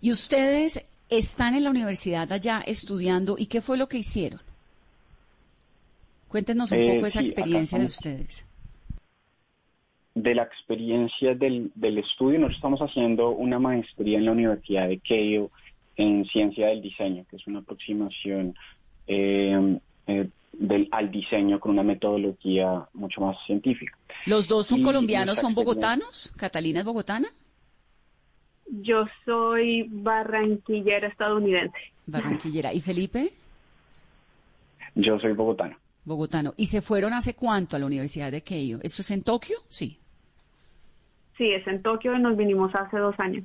[0.01, 4.41] ¿Y ustedes están en la universidad allá estudiando y qué fue lo que hicieron?
[6.29, 8.47] Cuéntenos un poco eh, esa experiencia de ustedes.
[10.15, 14.99] De la experiencia del, del estudio, nosotros estamos haciendo una maestría en la Universidad de
[14.99, 15.51] Keio
[15.97, 18.55] en ciencia del diseño, que es una aproximación
[19.07, 23.97] eh, eh, del, al diseño con una metodología mucho más científica.
[24.27, 26.33] ¿Los dos son colombianos, son bogotanos?
[26.37, 27.29] ¿Catalina es bogotana?
[28.67, 31.77] Yo soy barranquillera estadounidense.
[32.07, 32.73] Barranquillera.
[32.73, 33.33] ¿Y Felipe?
[34.95, 35.77] Yo soy bogotano.
[36.05, 36.53] Bogotano.
[36.57, 38.79] ¿Y se fueron hace cuánto a la Universidad de Keio?
[38.83, 39.57] ¿Esto es en Tokio?
[39.69, 39.99] Sí.
[41.37, 43.45] Sí, es en Tokio y nos vinimos hace dos años.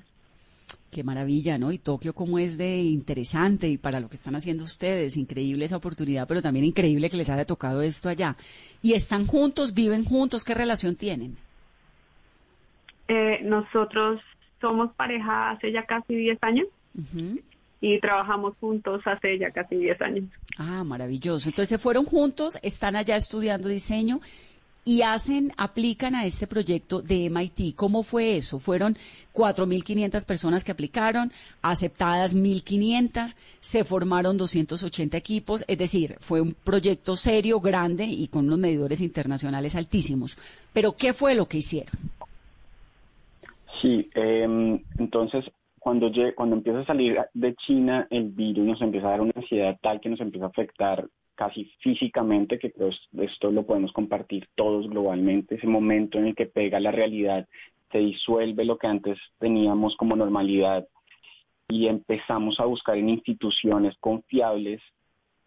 [0.91, 1.71] Qué maravilla, ¿no?
[1.71, 5.77] Y Tokio como es de interesante y para lo que están haciendo ustedes, increíble esa
[5.77, 8.35] oportunidad, pero también increíble que les haya tocado esto allá.
[8.81, 10.43] ¿Y están juntos, viven juntos?
[10.43, 11.37] ¿Qué relación tienen?
[13.07, 14.19] Eh, nosotros
[14.61, 16.67] somos pareja hace ya casi 10 años
[17.81, 20.25] y trabajamos juntos hace ya casi 10 años.
[20.57, 21.49] Ah, maravilloso.
[21.49, 24.19] Entonces se fueron juntos, están allá estudiando diseño
[24.85, 27.75] y hacen, aplican a este proyecto de MIT.
[27.75, 28.59] ¿Cómo fue eso?
[28.59, 28.95] Fueron
[29.33, 37.15] 4.500 personas que aplicaron, aceptadas 1.500, se formaron 280 equipos, es decir, fue un proyecto
[37.15, 40.37] serio, grande y con unos medidores internacionales altísimos.
[40.73, 41.93] Pero, ¿qué fue lo que hicieron?
[43.81, 45.45] Sí, em, entonces
[45.79, 49.77] cuando, cuando empieza a salir de China el virus nos empieza a dar una ansiedad
[49.81, 51.07] tal que nos empieza a afectar
[51.39, 56.47] casi físicamente, que pues esto lo podemos compartir todos globalmente, ese momento en el que
[56.47, 57.47] pega la realidad,
[57.93, 60.85] se disuelve lo que antes teníamos como normalidad
[61.69, 64.81] y empezamos a buscar en instituciones confiables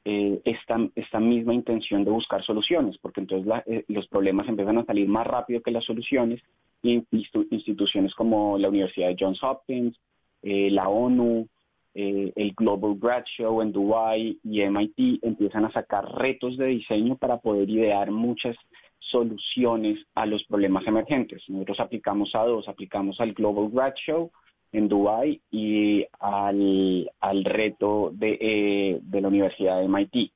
[0.07, 4.87] eh, esta, esta misma intención de buscar soluciones, porque entonces eh, los problemas empiezan a
[4.87, 6.41] salir más rápido que las soluciones
[6.83, 7.05] y
[7.51, 10.01] instituciones como la Universidad de Johns Hopkins,
[10.43, 11.49] eh, la ONU,
[11.95, 17.17] eh, el Global Grad Show en Dubai y MIT empiezan a sacar retos de diseño
[17.17, 18.57] para poder idear muchas
[18.99, 21.43] soluciones a los problemas emergentes.
[21.49, 24.31] Nosotros aplicamos a dos, aplicamos al Global Grad Show
[24.73, 30.33] en Dubai y al, reto de, eh, la Universidad de MIT.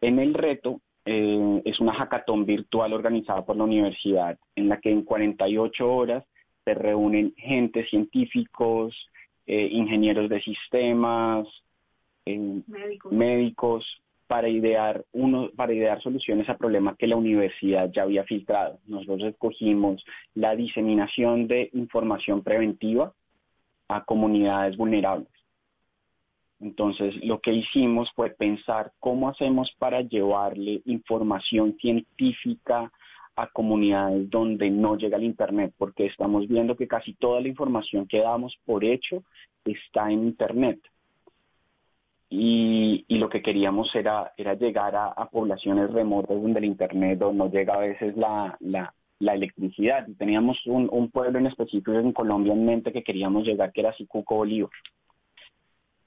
[0.00, 4.90] En el reto eh, es una hackathon virtual organizada por la universidad en la que
[4.90, 6.24] en 48 horas
[6.64, 8.94] se reúnen gente, científicos,
[9.52, 11.44] eh, ingenieros de sistemas,
[12.24, 12.60] eh,
[13.10, 13.84] médicos.
[14.28, 18.78] para idear uno, para idear soluciones a problemas que la universidad ya había filtrado.
[18.86, 20.04] Nosotros escogimos
[20.36, 23.12] la diseminación de información preventiva
[23.88, 25.26] a comunidades vulnerables.
[26.60, 32.92] Entonces, lo que hicimos fue pensar cómo hacemos para llevarle información científica
[33.42, 38.06] a comunidades donde no llega el Internet, porque estamos viendo que casi toda la información
[38.06, 39.22] que damos por hecho
[39.64, 40.80] está en Internet.
[42.32, 47.74] Y, lo que queríamos era, era llegar a, poblaciones remotas donde el Internet no llega
[47.74, 48.56] a veces la,
[49.18, 50.06] electricidad.
[50.06, 53.92] Y teníamos un, pueblo en específico en Colombia en mente que queríamos llegar, que era
[53.94, 54.70] Sicuco Bolívar.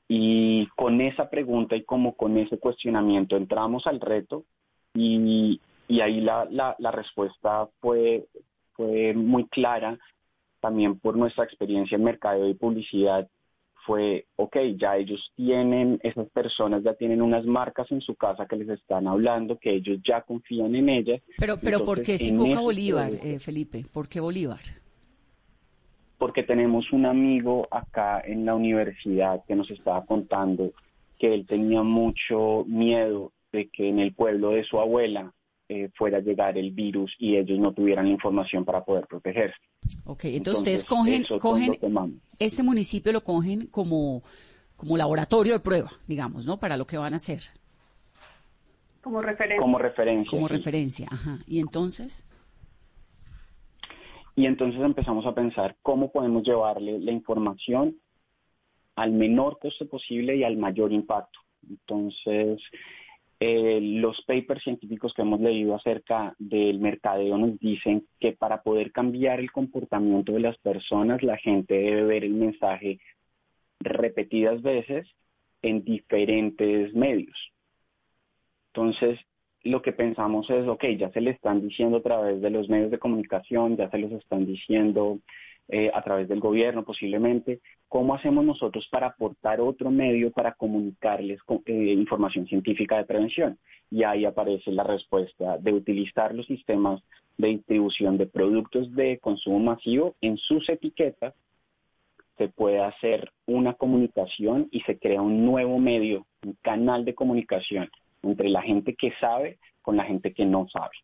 [0.07, 4.45] Y con esa pregunta y como con ese cuestionamiento entramos al reto
[4.93, 8.25] y, y ahí la, la, respuesta fue,
[8.73, 9.97] fue muy clara,
[10.59, 13.27] también por nuestra experiencia en mercadeo y publicidad,
[13.85, 18.55] fue, ok, ya ellos tienen, esas personas ya tienen unas marcas en su casa que
[18.55, 21.21] les están hablando, que ellos ya confían en ellas.
[21.37, 23.85] Pero, pero ¿por qué Sicoca Bolívar, eh, Felipe?
[23.91, 24.61] ¿Por qué Bolívar?
[26.17, 30.71] Porque tenemos un amigo acá en la universidad que nos estaba contando
[31.19, 35.33] que él tenía mucho miedo de que en el pueblo de su abuela
[35.73, 39.57] eh, fuera a llegar el virus y ellos no tuvieran la información para poder protegerse.
[40.05, 41.79] Ok, entonces, ustedes cogen, cogen
[42.37, 44.21] este municipio lo cogen como,
[44.75, 46.59] como laboratorio de prueba, digamos, ¿no?
[46.59, 47.41] Para lo que van a hacer.
[49.01, 49.59] Como referencia.
[49.59, 50.29] Como referencia.
[50.29, 51.39] Como referencia, ajá.
[51.47, 52.25] ¿Y entonces?
[54.35, 57.97] Y entonces empezamos a pensar cómo podemos llevarle la información
[58.95, 61.39] al menor costo posible y al mayor impacto.
[61.67, 62.61] Entonces,
[63.45, 68.91] eh, los papers científicos que hemos leído acerca del mercadeo nos dicen que para poder
[68.91, 72.99] cambiar el comportamiento de las personas, la gente debe ver el mensaje
[73.79, 75.07] repetidas veces
[75.61, 77.37] en diferentes medios.
[78.67, 79.19] Entonces,
[79.63, 82.91] lo que pensamos es, ok, ya se le están diciendo a través de los medios
[82.91, 85.19] de comunicación, ya se los están diciendo
[85.69, 91.39] eh, a través del gobierno posiblemente, ¿cómo hacemos nosotros para aportar otro medio para comunicarles
[91.65, 93.57] eh, información científica de prevención?
[93.89, 97.01] Y ahí aparece la respuesta de utilizar los sistemas
[97.37, 101.33] de distribución de productos de consumo masivo en sus etiquetas,
[102.37, 107.89] se puede hacer una comunicación y se crea un nuevo medio, un canal de comunicación
[108.23, 110.95] entre la gente que sabe con la gente que no sabe.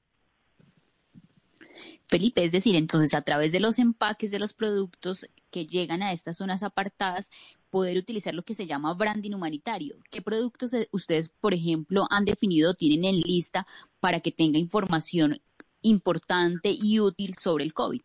[2.10, 6.12] Felipe, es decir, entonces a través de los empaques de los productos que llegan a
[6.12, 7.30] estas zonas apartadas,
[7.70, 9.95] poder utilizar lo que se llama branding humanitario.
[10.10, 13.68] ¿Qué productos eh, ustedes, por ejemplo, han definido, tienen en lista
[13.99, 15.38] para que tenga información
[15.84, 18.01] importante y útil sobre el COVID?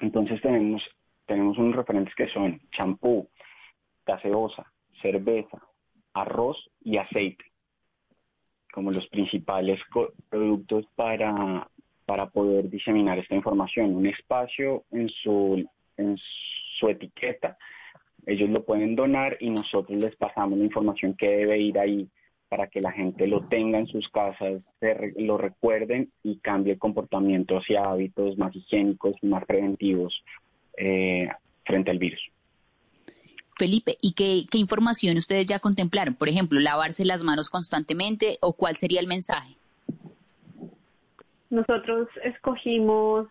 [0.00, 0.80] Entonces tenemos,
[1.26, 3.28] tenemos unos referentes que son champú,
[4.06, 4.72] gaseosa,
[5.02, 5.60] cerveza,
[6.12, 7.44] arroz y aceite
[8.74, 9.80] como los principales
[10.28, 11.68] productos para,
[12.06, 13.94] para poder diseminar esta información.
[13.94, 15.64] Un espacio en su,
[15.96, 16.18] en
[16.80, 17.56] su etiqueta,
[18.26, 22.08] ellos lo pueden donar y nosotros les pasamos la información que debe ir ahí
[22.48, 24.60] para que la gente lo tenga en sus casas,
[25.16, 30.24] lo recuerden y cambie el comportamiento hacia hábitos más higiénicos y más preventivos
[30.76, 31.26] eh,
[31.64, 32.20] frente al virus.
[33.56, 36.14] Felipe, ¿y qué, qué información ustedes ya contemplaron?
[36.14, 39.56] Por ejemplo, lavarse las manos constantemente o cuál sería el mensaje?
[41.50, 43.28] Nosotros escogimos,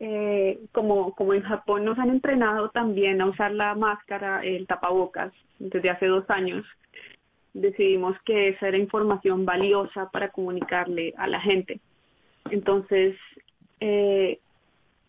[0.00, 5.32] eh, como, como en Japón nos han entrenado también a usar la máscara, el tapabocas,
[5.58, 6.62] desde hace dos años,
[7.54, 11.80] decidimos que esa era información valiosa para comunicarle a la gente.
[12.50, 13.16] Entonces,
[13.80, 14.40] eh,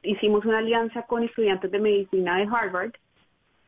[0.03, 2.91] hicimos una alianza con estudiantes de medicina de Harvard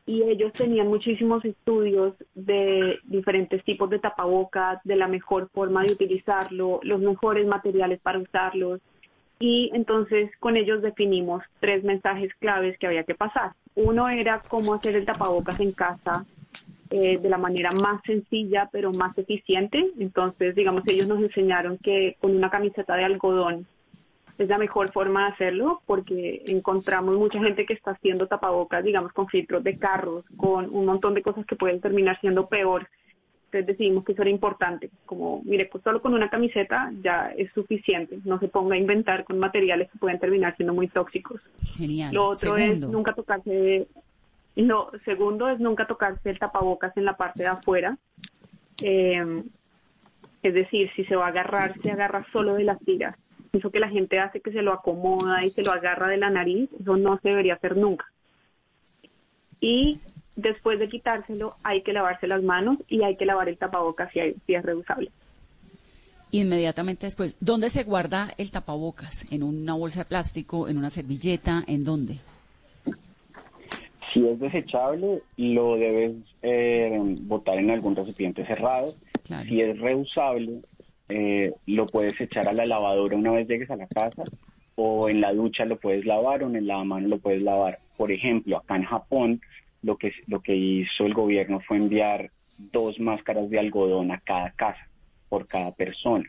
[0.06, 5.92] y ellos tenían muchísimos estudios de diferentes tipos de tapabocas, de la mejor forma de
[5.92, 8.80] utilizarlo, los mejores materiales para usarlos.
[9.38, 13.52] Y entonces con ellos definimos tres mensajes claves que había que pasar.
[13.74, 16.26] Uno era cómo hacer el tapabocas en casa
[16.90, 19.90] eh, de la manera más sencilla pero más eficiente.
[19.98, 23.66] Entonces, digamos, ellos nos enseñaron que con una camiseta de algodón
[24.38, 29.12] es la mejor forma de hacerlo porque encontramos mucha gente que está haciendo tapabocas, digamos,
[29.12, 32.88] con filtros de carros, con un montón de cosas que pueden terminar siendo peor.
[33.46, 37.52] Entonces decidimos que eso era importante, como, mire, pues solo con una camiseta ya es
[37.52, 41.40] suficiente, no se ponga a inventar con materiales que pueden terminar siendo muy tóxicos.
[41.76, 42.12] Genial.
[42.12, 43.86] Lo otro es nunca tocarse,
[44.56, 47.96] lo segundo es nunca tocarse el tapabocas en la parte de afuera.
[48.82, 49.44] Eh,
[50.42, 53.16] es decir, si se va a agarrar, se agarra solo de las tiras
[53.54, 56.30] eso que la gente hace que se lo acomoda y se lo agarra de la
[56.30, 58.06] nariz, eso no se debería hacer nunca.
[59.60, 60.00] Y
[60.36, 64.20] después de quitárselo hay que lavarse las manos y hay que lavar el tapabocas si,
[64.46, 65.10] si es reusable.
[66.32, 69.30] Inmediatamente después, ¿dónde se guarda el tapabocas?
[69.32, 70.68] ¿En una bolsa de plástico?
[70.68, 71.62] ¿En una servilleta?
[71.68, 72.18] ¿En dónde?
[74.12, 78.94] Si es desechable, lo debes eh, botar en algún recipiente cerrado.
[79.48, 80.60] Si es reusable,
[81.08, 84.24] eh, lo puedes echar a la lavadora una vez llegues a la casa
[84.76, 87.78] o en la ducha lo puedes lavar o en el lavamanos lo puedes lavar.
[87.96, 89.40] Por ejemplo, acá en Japón
[89.82, 94.50] lo que, lo que hizo el gobierno fue enviar dos máscaras de algodón a cada
[94.52, 94.88] casa
[95.28, 96.24] por cada persona.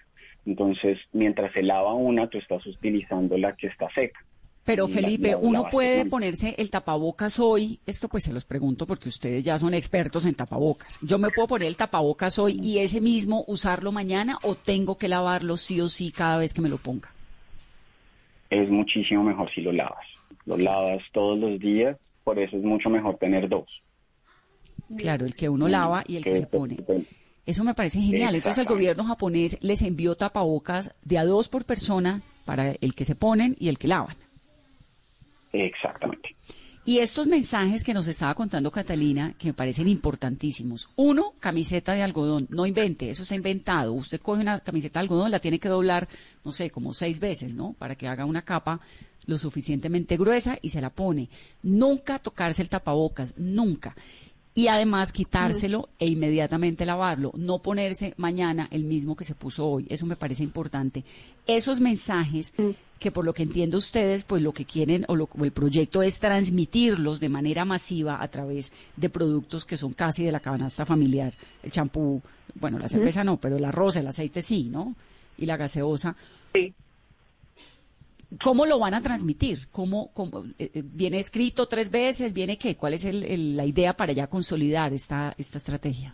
[0.46, 4.24] Entonces, mientras se lava una, tú estás utilizando la que está seca.
[4.66, 9.44] Pero Felipe, uno puede ponerse el tapabocas hoy, esto pues se los pregunto porque ustedes
[9.44, 10.98] ya son expertos en tapabocas.
[11.04, 15.08] Yo me puedo poner el tapabocas hoy y ese mismo usarlo mañana o tengo que
[15.08, 17.12] lavarlo sí o sí cada vez que me lo ponga.
[18.50, 20.08] Es muchísimo mejor si lo lavas.
[20.48, 23.84] Lo lavas todos los días, por eso es mucho mejor tener dos.
[24.98, 26.78] Claro, el que uno lava y el que, se pone.
[27.46, 28.34] Eso me parece genial.
[28.34, 33.06] Entonces el gobierno japonés les envió tapabocas de a dos por persona para el que
[33.06, 34.16] se ponen y el que lavan.
[35.64, 36.36] Exactamente.
[36.88, 40.90] Y estos mensajes que nos estaba contando Catalina, que me parecen importantísimos.
[40.96, 42.46] Uno, camiseta de algodón.
[42.52, 43.94] No invente, eso se ha inventado.
[43.94, 46.08] Usted coge una camiseta de algodón, la tiene que doblar,
[46.44, 47.74] no sé, como seis veces, ¿no?
[47.74, 48.82] Para que haga una capa
[49.26, 51.30] lo suficientemente gruesa y se la pone.
[51.64, 53.96] Nunca tocarse el tapabocas, nunca
[54.58, 59.86] y además quitárselo e inmediatamente lavarlo, no ponerse mañana el mismo que se puso hoy,
[59.90, 61.04] eso me parece importante.
[61.46, 62.54] Esos mensajes
[62.98, 66.20] que por lo que entiendo ustedes, pues lo que quieren o, lo, el proyecto es
[66.20, 71.34] transmitirlos de manera masiva a través de productos que son casi de la canasta familiar,
[71.62, 72.22] el champú,
[72.56, 74.96] bueno, la cerveza no, pero el arroz, el aceite sí, ¿no?
[75.38, 76.16] Y la gaseosa.
[76.54, 76.74] Sí.
[78.44, 79.68] ¿Cómo lo van a transmitir?
[79.72, 80.12] ¿Cómo,
[80.58, 82.34] eh, eh, viene escrito tres veces?
[82.34, 82.76] ¿Viene qué?
[82.76, 86.14] ¿Cuál es la idea para ya consolidar esta, esta estrategia?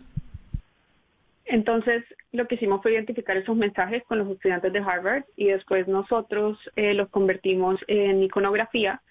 [1.44, 5.86] Entonces, lo que hicimos fue identificar esos mensajes con los estudiantes de Harvard y después
[5.88, 9.02] nosotros eh, los convertimos en iconografía,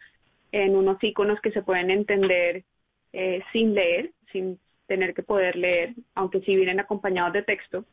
[0.52, 2.64] en unos iconos que se pueden entender
[3.52, 4.58] sin leer, sin
[4.88, 7.84] tener que poder leer, aunque sí vienen acompañados de texto.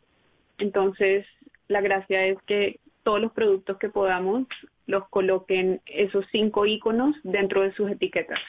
[0.58, 1.26] Entonces,
[1.66, 4.46] la gracia es que todos los productos que podamos
[4.88, 8.40] los coloquen esos cinco iconos dentro de sus etiquetas.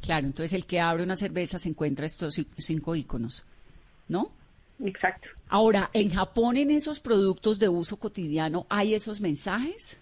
[0.00, 3.46] Claro, entonces el que abre una cerveza se encuentra estos cinco iconos,
[4.08, 4.28] ¿no?
[4.82, 5.28] Exacto.
[5.48, 10.00] Ahora, ¿en Japón en esos productos de uso cotidiano hay esos mensajes?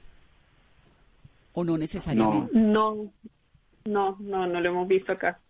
[1.52, 2.56] ¿O no necesariamente?
[2.56, 3.10] No,
[3.84, 5.40] no, no, no, lo hemos visto acá.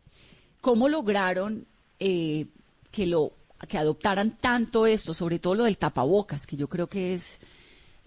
[0.63, 1.67] ¿Cómo lograron
[2.01, 2.47] eh,
[2.91, 3.33] que lo
[3.69, 7.39] que adoptaran tanto esto, sobre todo lo del tapabocas, que yo creo que es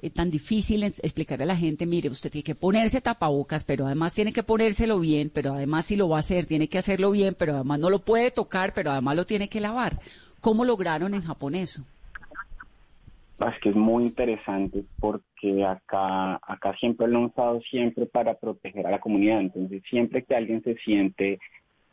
[0.01, 4.13] eh, tan difícil explicarle a la gente, mire, usted tiene que ponerse tapabocas, pero además
[4.13, 7.35] tiene que ponérselo bien, pero además si lo va a hacer, tiene que hacerlo bien,
[7.37, 9.99] pero además no lo puede tocar, pero además lo tiene que lavar.
[10.39, 11.83] ¿Cómo lograron en Japón eso?
[13.39, 18.85] Es que es muy interesante porque acá, acá siempre lo han usado siempre para proteger
[18.85, 19.41] a la comunidad.
[19.41, 21.39] Entonces, siempre que alguien se siente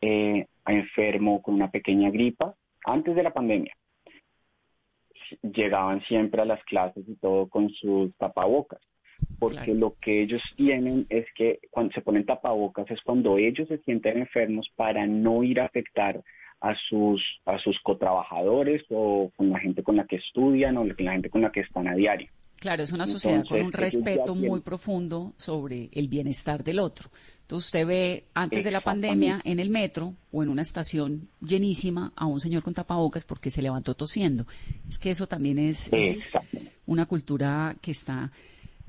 [0.01, 2.55] eh, enfermo con una pequeña gripa,
[2.85, 3.75] antes de la pandemia,
[5.43, 8.81] llegaban siempre a las clases y todo con sus tapabocas.
[9.39, 13.79] Porque lo que ellos tienen es que cuando se ponen tapabocas es cuando ellos se
[13.79, 16.23] sienten enfermos para no ir a afectar
[16.61, 21.05] a sus, a sus cotrabajadores o con la gente con la que estudian o con
[21.05, 22.29] la gente con la que están a diario.
[22.61, 27.11] Claro, es una sociedad con un respeto muy profundo sobre el bienestar del otro.
[27.49, 32.13] Entonces usted ve antes de la pandemia en el metro o en una estación llenísima
[32.15, 34.47] a un señor con tapabocas porque se levantó tosiendo.
[34.87, 36.29] Es que eso también es, es
[36.85, 38.31] una cultura que está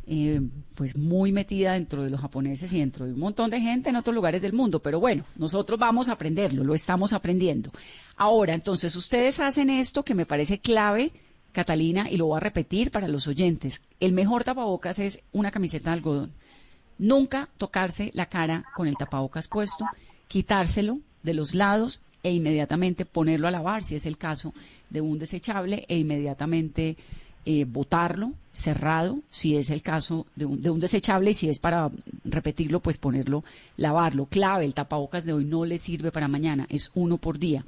[0.08, 0.42] eh,
[0.76, 3.96] pues muy metida dentro de los japoneses y dentro de un montón de gente en
[3.96, 4.82] otros lugares del mundo.
[4.82, 7.72] Pero bueno, nosotros vamos a aprenderlo, lo estamos aprendiendo.
[8.18, 11.14] Ahora, entonces, ustedes hacen esto que me parece clave,
[11.54, 13.82] Catalina, y lo voy a repetir para los oyentes.
[14.02, 16.39] El mejor tapabocas es una camiseta de algodón.
[17.00, 19.86] Nunca tocarse la cara con el tapabocas puesto,
[20.28, 24.54] quitárselo de los lados e inmediatamente ponerlo a lavar, si es el caso
[24.90, 26.98] de un desechable, e inmediatamente
[27.46, 31.60] eh, botarlo cerrado, si es el caso de un, de un desechable, y si es
[31.60, 31.90] para
[32.26, 33.44] repetirlo, pues ponerlo,
[33.78, 34.26] lavarlo.
[34.26, 37.66] Clave, el tapabocas de hoy no le sirve para mañana, es uno por día.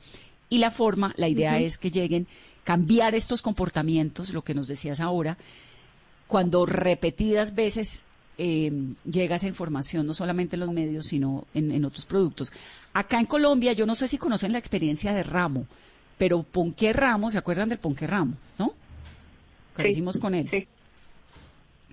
[0.49, 2.27] Y la forma, la idea es que lleguen,
[2.65, 5.37] cambiar estos comportamientos, lo que nos decías ahora,
[6.27, 8.03] cuando repetidas veces
[8.43, 8.71] eh,
[9.05, 12.51] llega esa información, no solamente en los medios, sino en, en, otros productos.
[12.91, 15.67] Acá en Colombia, yo no sé si conocen la experiencia de Ramo,
[16.17, 18.73] pero Ponqué Ramo, ¿se acuerdan del Ponqué Ramo, no?
[19.75, 20.67] que hicimos con él.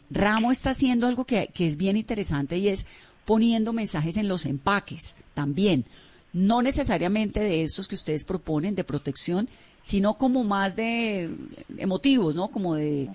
[0.08, 2.86] Ramo está haciendo algo que, es bien interesante y es
[3.26, 5.84] poniendo mensajes en los empaques también.
[6.32, 9.50] No necesariamente de estos que ustedes proponen de protección,
[9.82, 11.30] sino como más de
[11.76, 12.48] emotivos, ¿no?
[12.48, 13.10] Como de,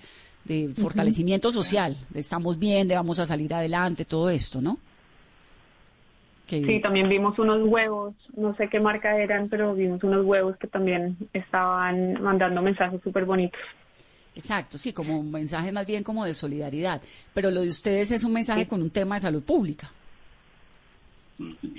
[0.76, 1.96] fortalecimiento social.
[2.14, 4.78] estamos bien, de vamos a salir adelante, todo esto, ¿no?
[6.46, 10.66] Sí, también vimos unos huevos, no sé qué marca eran, pero vimos unos huevos que
[10.66, 13.60] también estaban mandando mensajes súper bonitos.
[14.36, 17.00] Exacto, sí, como un mensaje más bien como de solidaridad.
[17.32, 19.90] Pero lo de ustedes es un mensaje con un tema de salud pública.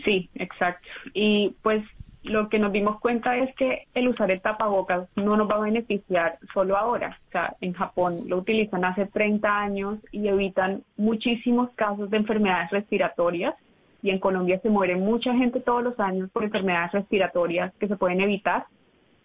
[0.04, 0.88] Sí, exacto.
[1.14, 1.84] Y pues
[2.26, 5.60] lo que nos dimos cuenta es que el usar el tapabocas no nos va a
[5.62, 7.20] beneficiar solo ahora.
[7.28, 12.72] O sea, en Japón lo utilizan hace 30 años y evitan muchísimos casos de enfermedades
[12.72, 13.56] respiratorias.
[14.02, 17.96] Y en Colombia se muere mucha gente todos los años por enfermedades respiratorias que se
[17.96, 18.66] pueden evitar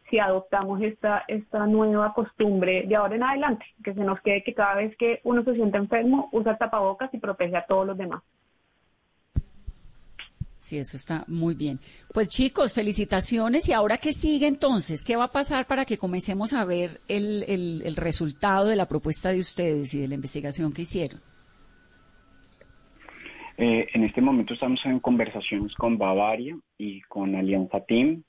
[0.09, 4.55] si adoptamos esta, esta nueva costumbre de ahora en adelante, que se nos quede que
[4.55, 8.23] cada vez que uno se siente enfermo, usa tapabocas y protege a todos los demás.
[10.61, 11.81] Sí, eso está muy bien.
[12.13, 13.69] Pues chicos, felicitaciones.
[13.69, 15.03] ¿Y ahora qué sigue entonces?
[15.03, 19.31] ¿Qué va a pasar para que comencemos a ver el, el, resultado de la propuesta
[19.31, 21.19] de ustedes y de la investigación que hicieron?
[23.57, 28.23] Eh, en este momento estamos en conversaciones con Bavaria y con Alianza Team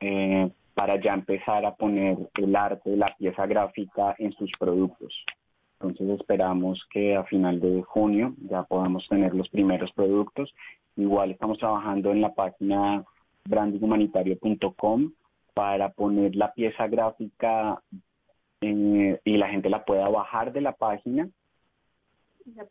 [0.00, 5.14] eh, para ya empezar a poner el arte, la pieza gráfica en sus productos.
[5.80, 10.54] Entonces esperamos que a final de junio ya podamos tener los primeros productos.
[10.96, 13.04] Igual estamos trabajando en la página
[13.44, 15.12] brandinghumanitario.com
[15.54, 17.82] para poner la pieza gráfica
[18.60, 21.28] eh, y la gente la pueda bajar de la página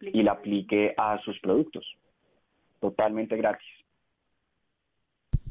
[0.02, 1.86] y la aplique a sus productos.
[2.80, 3.68] Totalmente gratis.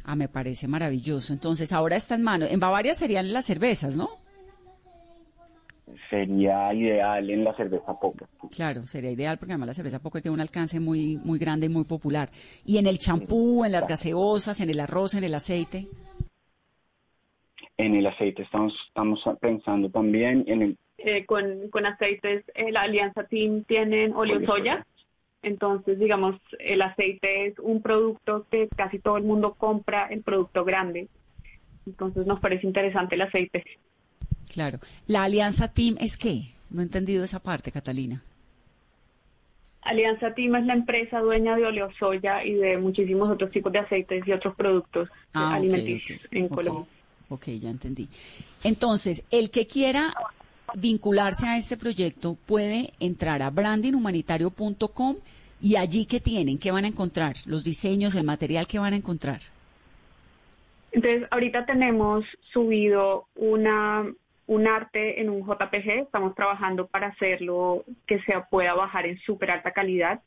[0.04, 1.32] Ah, me parece maravilloso.
[1.34, 2.46] Entonces, ahora está en mano.
[2.46, 4.08] En Bavaria serían las cervezas, ¿no?
[6.10, 8.26] Sería ideal en la cerveza poca.
[8.54, 11.68] Claro, sería ideal porque además la cerveza poca tiene un alcance muy muy grande y
[11.68, 12.28] muy popular.
[12.64, 15.86] ¿Y en el champú, en las gaseosas, en el arroz, en el aceite?
[17.76, 20.78] En el aceite estamos, estamos pensando también en el...
[20.98, 24.84] Eh, con, con aceites, eh, la Alianza Team tienen óleo soya.
[25.42, 30.64] Entonces, digamos, el aceite es un producto que casi todo el mundo compra, el producto
[30.64, 31.08] grande.
[31.86, 33.64] Entonces, nos parece interesante el aceite.
[34.48, 34.78] Claro.
[35.06, 36.52] ¿La Alianza Team es qué?
[36.70, 38.22] No he entendido esa parte, Catalina.
[39.82, 44.26] Alianza Team es la empresa dueña de oleosoya y de muchísimos otros tipos de aceites
[44.26, 46.84] y otros productos ah, alimenticios en Colombia.
[47.30, 48.08] Ok, ya entendí.
[48.64, 50.12] Entonces, el que quiera
[50.74, 55.16] vincularse a este proyecto puede entrar a brandinghumanitario.com
[55.60, 58.96] y allí qué tienen, qué van a encontrar, los diseños, el material que van a
[58.96, 59.40] encontrar.
[60.92, 64.06] Entonces, ahorita tenemos subido una
[64.48, 69.50] un arte en un JPG, estamos trabajando para hacerlo que se pueda bajar en súper
[69.50, 70.22] alta calidad,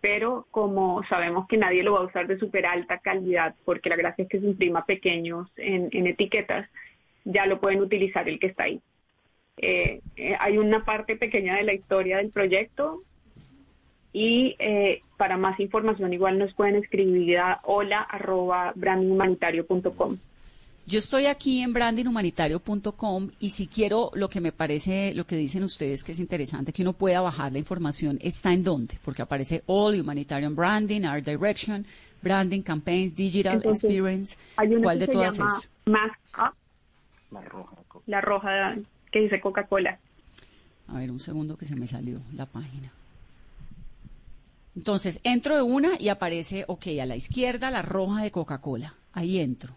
[0.00, 3.96] pero como sabemos que nadie lo va a usar de súper alta calidad, porque la
[3.96, 6.68] gracia es que se imprima pequeños en, etiquetas,
[7.24, 8.80] ya lo pueden utilizar el que está ahí.
[9.56, 13.02] Eh, eh, hay una parte pequeña de la historia del proyecto
[14.12, 18.72] y eh, para más información igual nos pueden escribir a hola arroba.
[20.88, 25.64] Yo estoy aquí en brandinghumanitario.com y si quiero lo que me parece, lo que dicen
[25.64, 28.96] ustedes que es interesante, que uno pueda bajar la información, ¿está en dónde?
[29.04, 31.84] Porque aparece All, Humanitarian Branding, Art Direction,
[32.22, 34.38] Branding, Campaigns, Digital Experience.
[34.54, 35.70] ¿Cuál de todas es?
[35.86, 36.54] Mask Up.
[37.32, 37.76] La roja.
[38.06, 38.76] La roja
[39.10, 39.98] que dice Coca-Cola.
[40.86, 42.92] A ver, un segundo que se me salió la página.
[44.76, 48.94] Entonces, entro de una y aparece, ok, a la izquierda la roja de Coca-Cola.
[49.12, 49.74] Ahí entro.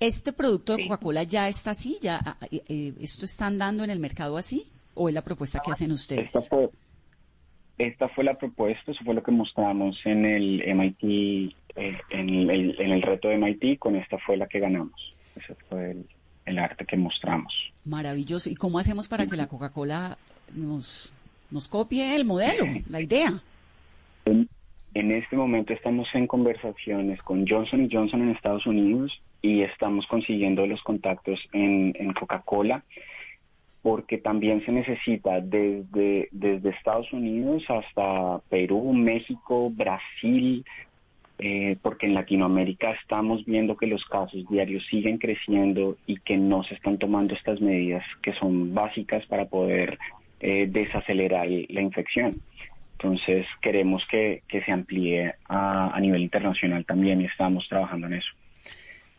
[0.00, 1.98] ¿Este producto de Coca-Cola ya está así?
[2.00, 4.70] ¿Ya, ah, eh, eh, ¿Esto están dando en el mercado así?
[4.94, 6.26] ¿O es la propuesta que hacen ustedes?
[6.26, 6.70] Esta fue,
[7.78, 11.02] esta fue la propuesta, eso fue lo que mostramos en el MIT,
[11.76, 15.16] eh, en, el, en el reto de MIT, con esta fue la que ganamos.
[15.36, 16.06] Ese fue el,
[16.48, 17.52] el arte que mostramos.
[17.84, 18.50] Maravilloso.
[18.50, 20.18] ¿Y cómo hacemos para que la Coca-Cola
[20.54, 21.12] nos,
[21.50, 23.42] nos copie el modelo, la idea?
[24.24, 30.66] En, este momento estamos en conversaciones con Johnson Johnson en Estados Unidos y estamos consiguiendo
[30.66, 32.82] los contactos en, Coca-Cola
[33.82, 36.28] porque también se necesita desde,
[36.68, 40.64] Estados Unidos hasta Perú, México, Brasil,
[41.38, 46.64] eh, porque en Latinoamérica estamos viendo que los casos diarios siguen creciendo y que no
[46.64, 49.98] se están tomando estas medidas que son básicas para poder
[50.40, 52.42] eh, desacelerar la infección.
[52.92, 58.32] Entonces queremos que, se amplíe a nivel internacional también y estamos trabajando en eso.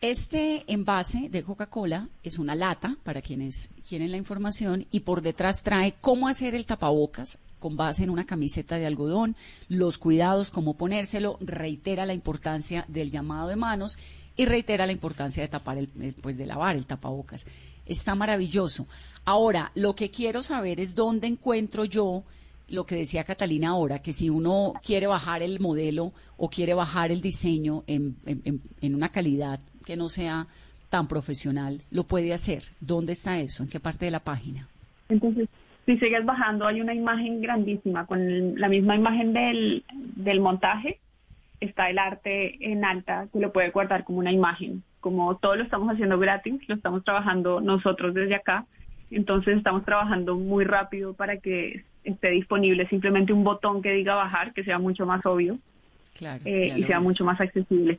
[0.00, 5.62] Este envase de Coca-Cola es una lata, para quienes quieren la información, y por detrás
[5.62, 9.36] trae cómo hacer el tapabocas con base en una camiseta de algodón,
[9.68, 13.98] los cuidados, cómo ponérselo, reitera la importancia del llamado de manos
[14.38, 17.44] y reitera la importancia de tapar el, eh, pues de lavar el tapabocas.
[17.84, 18.86] Está maravilloso.
[19.26, 22.24] Ahora, lo que quiero saber es dónde encuentro yo
[22.70, 27.10] lo que decía Catalina ahora, que si uno quiere bajar el modelo o quiere bajar
[27.10, 30.46] el diseño en, en, una calidad que no sea
[30.88, 32.64] tan profesional, lo puede hacer.
[32.80, 33.62] ¿Dónde está eso?
[33.62, 34.66] ¿En qué parte de la página?
[35.08, 35.48] Entonces,
[35.86, 40.98] si sigues bajando, hay una imagen grandísima con la misma imagen del, del montaje.
[41.60, 44.82] Está el arte en alta que lo puede guardar como una imagen.
[45.00, 48.66] Como todo lo estamos haciendo gratis, lo estamos trabajando nosotros desde acá.
[49.10, 54.52] Entonces estamos trabajando muy rápido para que esté disponible simplemente un botón que diga bajar,
[54.52, 55.58] que sea mucho más obvio
[56.44, 57.98] eh, y sea mucho más accesible.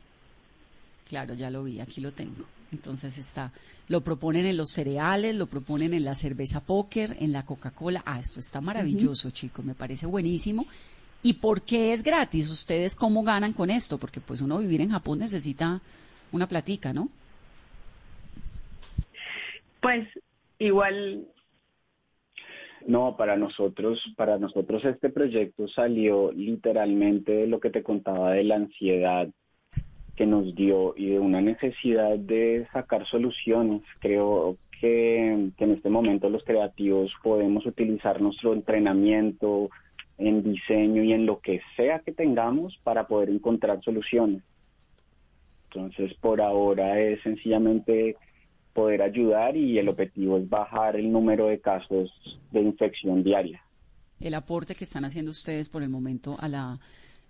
[1.08, 2.44] Claro, ya lo vi, aquí lo tengo.
[2.72, 3.52] Entonces está,
[3.88, 8.02] lo proponen en los cereales, lo proponen en la cerveza póker, en la Coca-Cola.
[8.06, 10.66] Ah, esto está maravilloso, chicos, me parece buenísimo.
[11.22, 12.50] ¿Y por qué es gratis?
[12.50, 13.98] ¿Ustedes cómo ganan con esto?
[13.98, 15.80] Porque pues uno vivir en Japón necesita
[16.32, 17.08] una platica, ¿no?
[19.80, 20.08] Pues
[20.58, 21.26] igual
[22.86, 28.44] no, para nosotros, para nosotros este proyecto salió literalmente de lo que te contaba de
[28.44, 29.28] la ansiedad
[30.16, 33.82] que nos dio y de una necesidad de sacar soluciones.
[34.00, 39.70] Creo que, en este momento los creativos podemos utilizar nuestro entrenamiento
[40.18, 44.42] en diseño y en lo que sea que tengamos para poder encontrar soluciones.
[45.70, 48.16] Entonces, por ahora es sencillamente
[48.74, 52.10] poder ayudar y el objetivo es bajar el número de casos
[52.50, 53.62] de infección diaria.
[54.20, 56.78] El aporte que están haciendo ustedes por el momento a la,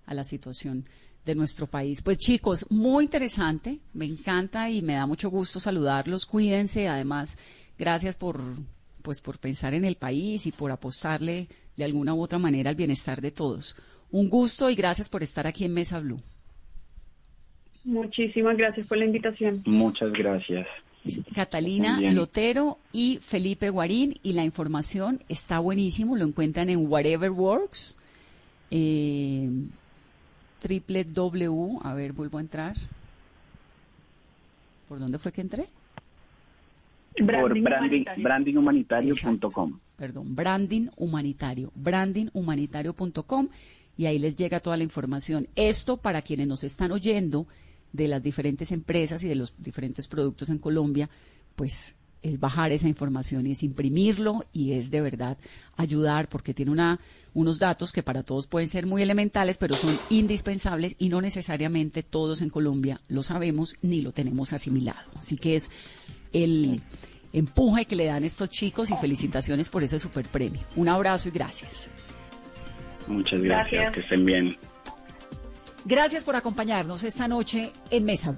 [0.06, 0.84] a la situación
[1.24, 2.02] de nuestro país.
[2.02, 6.26] Pues chicos, muy interesante, me encanta y me da mucho gusto saludarlos.
[6.26, 7.38] Cuídense, además,
[7.78, 8.40] gracias por
[9.02, 12.76] pues por pensar en el país y por apostarle de alguna u otra manera al
[12.76, 13.76] bienestar de todos.
[14.10, 16.20] Un gusto y gracias por estar aquí en Mesa Blue.
[17.84, 19.62] Muchísimas gracias por la invitación.
[19.66, 20.66] Muchas gracias.
[21.34, 27.98] Catalina Lotero y Felipe Guarín y la información está buenísimo, lo encuentran en Whatever Works.
[28.70, 29.50] Eh,
[30.62, 32.76] triple W, a ver, vuelvo a entrar.
[34.88, 35.66] ¿Por dónde fue que entré?
[37.18, 39.78] Por branding, brandinghumanitario.com.
[39.96, 43.48] Perdón, branding humanitario, brandinghumanitario.com
[43.96, 45.48] y ahí les llega toda la información.
[45.56, 47.46] Esto para quienes nos están oyendo
[47.92, 51.10] de las diferentes empresas y de los diferentes productos en Colombia,
[51.56, 55.36] pues es bajar esa información y es imprimirlo y es de verdad
[55.76, 57.00] ayudar porque tiene una,
[57.34, 62.02] unos datos que para todos pueden ser muy elementales, pero son indispensables y no necesariamente
[62.02, 65.10] todos en Colombia lo sabemos ni lo tenemos asimilado.
[65.16, 65.70] Así que es
[66.32, 66.80] el
[67.32, 70.62] empuje que le dan estos chicos y felicitaciones por ese super premio.
[70.76, 71.90] Un abrazo y gracias.
[73.08, 74.56] Muchas gracias, que estén bien.
[75.84, 78.36] Gracias por acompañarnos esta noche en Mesa